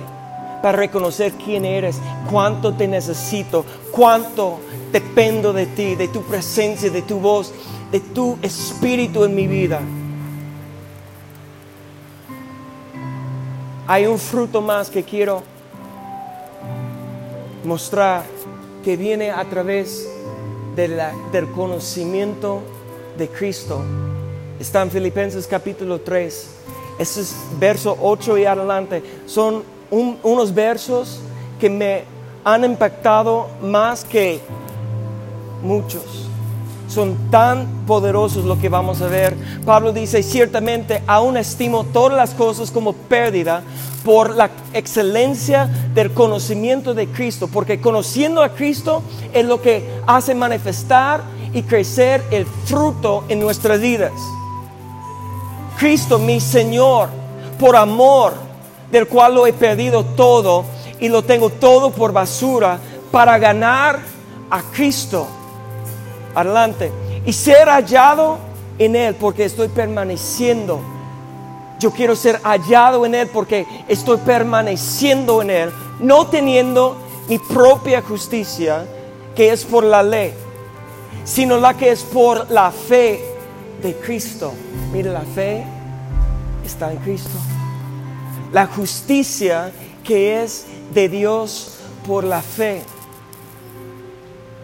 para 0.62 0.78
reconocer 0.78 1.32
quién 1.32 1.64
eres, 1.64 2.00
cuánto 2.30 2.74
te 2.74 2.86
necesito, 2.86 3.64
cuánto 3.90 4.60
dependo 4.92 5.52
de 5.52 5.66
ti, 5.66 5.94
de 5.94 6.08
tu 6.08 6.22
presencia, 6.22 6.90
de 6.90 7.02
tu 7.02 7.18
voz, 7.18 7.52
de 7.90 8.00
tu 8.00 8.38
espíritu 8.42 9.24
en 9.24 9.34
mi 9.34 9.46
vida. 9.46 9.80
Hay 13.86 14.06
un 14.06 14.18
fruto 14.18 14.60
más 14.60 14.90
que 14.90 15.02
quiero 15.02 15.42
mostrar 17.64 18.24
que 18.84 18.96
viene 18.96 19.30
a 19.30 19.44
través 19.44 20.08
del 20.76 21.50
conocimiento 21.54 22.62
de 23.18 23.28
Cristo. 23.28 23.82
Está 24.58 24.82
en 24.82 24.90
Filipenses 24.90 25.46
capítulo 25.46 26.00
3 26.00 26.60
es 27.00 27.34
verso 27.58 27.96
8 28.00 28.38
y 28.38 28.44
adelante, 28.44 29.02
son 29.24 29.62
unos 29.90 30.54
versos 30.54 31.20
que 31.58 31.68
me 31.68 32.04
han 32.44 32.64
impactado 32.64 33.48
más 33.62 34.04
que 34.04 34.40
muchos. 35.62 36.02
Son 36.88 37.30
tan 37.30 37.66
poderosos 37.86 38.44
lo 38.44 38.58
que 38.58 38.68
vamos 38.68 39.00
a 39.00 39.06
ver. 39.06 39.36
Pablo 39.64 39.92
dice, 39.92 40.22
ciertamente 40.22 41.02
aún 41.06 41.36
estimo 41.36 41.84
todas 41.84 42.16
las 42.16 42.34
cosas 42.34 42.70
como 42.70 42.94
pérdida 42.94 43.62
por 44.04 44.34
la 44.34 44.50
excelencia 44.72 45.68
del 45.94 46.12
conocimiento 46.12 46.94
de 46.94 47.06
Cristo, 47.06 47.48
porque 47.48 47.80
conociendo 47.80 48.42
a 48.42 48.50
Cristo 48.50 49.02
es 49.32 49.44
lo 49.44 49.60
que 49.60 49.88
hace 50.06 50.34
manifestar 50.34 51.22
y 51.52 51.62
crecer 51.62 52.24
el 52.30 52.46
fruto 52.46 53.24
en 53.28 53.40
nuestras 53.40 53.80
vidas. 53.80 54.12
Cristo 55.78 56.18
mi 56.18 56.40
Señor, 56.40 57.08
por 57.58 57.76
amor, 57.76 58.49
del 58.90 59.06
cual 59.06 59.34
lo 59.34 59.46
he 59.46 59.52
perdido 59.52 60.04
todo 60.04 60.64
y 60.98 61.08
lo 61.08 61.22
tengo 61.22 61.50
todo 61.50 61.90
por 61.90 62.12
basura 62.12 62.78
para 63.10 63.38
ganar 63.38 64.00
a 64.50 64.62
Cristo. 64.72 65.26
Adelante. 66.34 66.92
Y 67.24 67.32
ser 67.32 67.68
hallado 67.68 68.38
en 68.78 68.96
Él 68.96 69.14
porque 69.14 69.44
estoy 69.44 69.68
permaneciendo. 69.68 70.80
Yo 71.78 71.90
quiero 71.90 72.14
ser 72.14 72.40
hallado 72.42 73.06
en 73.06 73.14
Él 73.14 73.28
porque 73.32 73.66
estoy 73.88 74.18
permaneciendo 74.18 75.42
en 75.42 75.50
Él, 75.50 75.72
no 75.98 76.26
teniendo 76.26 76.96
mi 77.28 77.38
propia 77.38 78.02
justicia, 78.02 78.84
que 79.34 79.52
es 79.52 79.64
por 79.64 79.84
la 79.84 80.02
ley, 80.02 80.34
sino 81.24 81.58
la 81.58 81.74
que 81.74 81.90
es 81.90 82.02
por 82.02 82.50
la 82.50 82.70
fe 82.70 83.24
de 83.82 83.94
Cristo. 83.94 84.52
Mire, 84.92 85.10
la 85.10 85.20
fe 85.20 85.64
está 86.64 86.92
en 86.92 86.98
Cristo. 86.98 87.38
La 88.52 88.66
justicia 88.66 89.70
que 90.02 90.42
es 90.42 90.66
de 90.92 91.08
Dios 91.08 91.78
por 92.06 92.24
la 92.24 92.42
fe. 92.42 92.82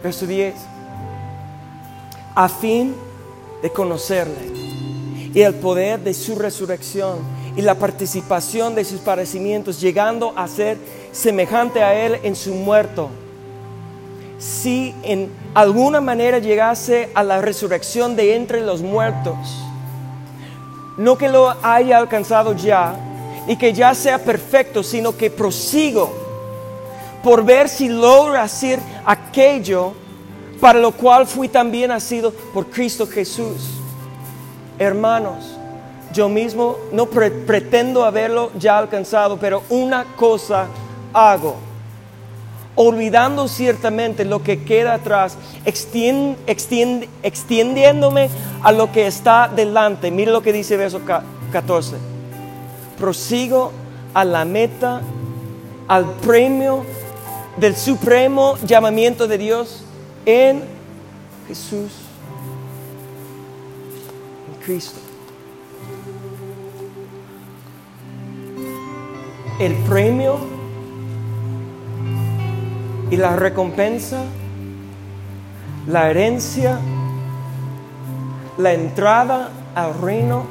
Verso 0.02 0.26
10. 0.26 0.54
A 2.34 2.48
fin 2.48 2.94
de 3.62 3.70
conocerle 3.70 4.52
y 5.32 5.40
el 5.40 5.54
poder 5.54 6.00
de 6.00 6.14
su 6.14 6.34
resurrección 6.34 7.18
y 7.56 7.62
la 7.62 7.76
participación 7.76 8.74
de 8.74 8.84
sus 8.84 9.00
padecimientos, 9.00 9.80
llegando 9.80 10.32
a 10.36 10.48
ser 10.48 10.78
semejante 11.12 11.82
a 11.82 11.94
Él 11.94 12.18
en 12.22 12.34
su 12.34 12.54
muerto. 12.54 13.08
Si 14.38 14.94
en 15.02 15.30
alguna 15.54 16.00
manera 16.00 16.38
llegase 16.38 17.08
a 17.14 17.22
la 17.22 17.40
resurrección 17.40 18.16
de 18.16 18.34
entre 18.34 18.60
los 18.60 18.82
muertos, 18.82 19.36
no 20.98 21.16
que 21.16 21.28
lo 21.28 21.54
haya 21.62 21.98
alcanzado 21.98 22.54
ya 22.54 22.98
y 23.46 23.56
que 23.56 23.72
ya 23.72 23.94
sea 23.94 24.18
perfecto, 24.18 24.82
sino 24.82 25.16
que 25.16 25.30
prosigo 25.30 26.12
por 27.22 27.44
ver 27.44 27.68
si 27.68 27.88
logro 27.88 28.40
hacer 28.40 28.80
aquello 29.04 29.92
para 30.60 30.78
lo 30.78 30.92
cual 30.92 31.26
fui 31.26 31.48
también 31.48 31.88
nacido 31.88 32.32
por 32.54 32.66
Cristo 32.66 33.06
Jesús. 33.06 33.72
Hermanos, 34.78 35.56
yo 36.12 36.28
mismo 36.28 36.76
no 36.92 37.06
pretendo 37.06 38.04
haberlo 38.04 38.50
ya 38.58 38.78
alcanzado, 38.78 39.38
pero 39.38 39.62
una 39.68 40.04
cosa 40.16 40.66
hago 41.12 41.56
olvidando 42.74 43.48
ciertamente 43.48 44.24
lo 44.24 44.42
que 44.42 44.62
queda 44.62 44.94
atrás, 44.94 45.36
extendiéndome 45.64 48.28
a 48.62 48.70
lo 48.70 48.92
que 48.92 49.06
está 49.06 49.48
delante. 49.48 50.10
Mire 50.10 50.30
lo 50.30 50.42
que 50.42 50.52
dice 50.52 50.76
verso 50.76 51.00
14. 51.52 52.15
Prosigo 52.98 53.72
a 54.14 54.24
la 54.24 54.44
meta, 54.44 55.02
al 55.88 56.04
premio 56.14 56.84
del 57.56 57.76
supremo 57.76 58.56
llamamiento 58.64 59.26
de 59.26 59.38
Dios 59.38 59.84
en 60.24 60.62
Jesús, 61.48 61.92
en 64.48 64.64
Cristo. 64.64 65.00
El 69.58 69.74
premio 69.88 70.38
y 73.10 73.16
la 73.16 73.36
recompensa, 73.36 74.22
la 75.86 76.10
herencia, 76.10 76.78
la 78.58 78.72
entrada 78.72 79.50
al 79.74 79.94
reino, 80.00 80.44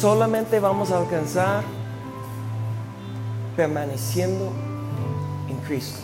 solamente 0.00 0.60
vamos 0.60 0.90
a 0.90 0.98
alcanzar 0.98 1.62
permaneciendo 3.56 4.52
en 5.48 5.56
Cristo. 5.66 5.98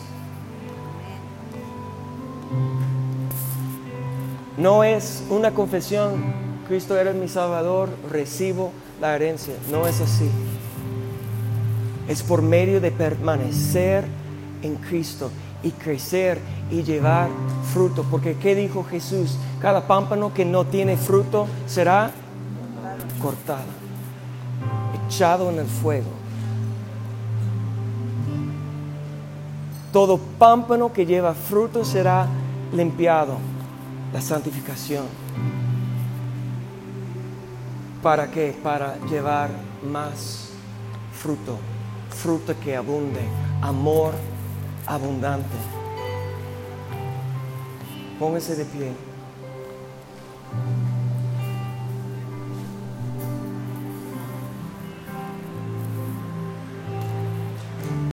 No 4.56 4.84
es 4.84 5.22
una 5.28 5.52
confesión, 5.52 6.22
Cristo 6.68 6.96
eres 6.96 7.14
mi 7.14 7.28
Salvador, 7.28 7.90
recibo 8.10 8.72
la 9.00 9.14
herencia. 9.14 9.54
No 9.70 9.86
es 9.86 10.00
así. 10.00 10.30
Es 12.08 12.22
por 12.22 12.42
medio 12.42 12.80
de 12.80 12.90
permanecer 12.90 14.04
en 14.62 14.76
Cristo 14.76 15.30
y 15.62 15.70
crecer 15.70 16.38
y 16.70 16.82
llevar 16.82 17.28
fruto. 17.72 18.04
Porque 18.10 18.36
¿qué 18.36 18.54
dijo 18.54 18.84
Jesús? 18.84 19.36
Cada 19.60 19.86
pámpano 19.86 20.32
que 20.32 20.44
no 20.44 20.64
tiene 20.64 20.96
fruto 20.96 21.46
será 21.66 22.10
cortado, 23.22 23.64
echado 25.12 25.50
en 25.50 25.58
el 25.58 25.66
fuego. 25.66 26.10
Todo 29.92 30.16
pámpano 30.38 30.90
que 30.90 31.04
lleva 31.04 31.34
fruto 31.34 31.84
será 31.84 32.26
limpiado, 32.72 33.36
la 34.10 34.22
santificación. 34.22 35.04
¿Para 38.02 38.30
qué? 38.30 38.56
Para 38.62 38.96
llevar 39.10 39.50
más 39.84 40.48
fruto, 41.12 41.58
fruto 42.08 42.54
que 42.58 42.74
abunde, 42.74 43.20
amor 43.60 44.14
abundante. 44.86 45.58
Póngase 48.18 48.56
de 48.56 48.64
pie. 48.64 48.92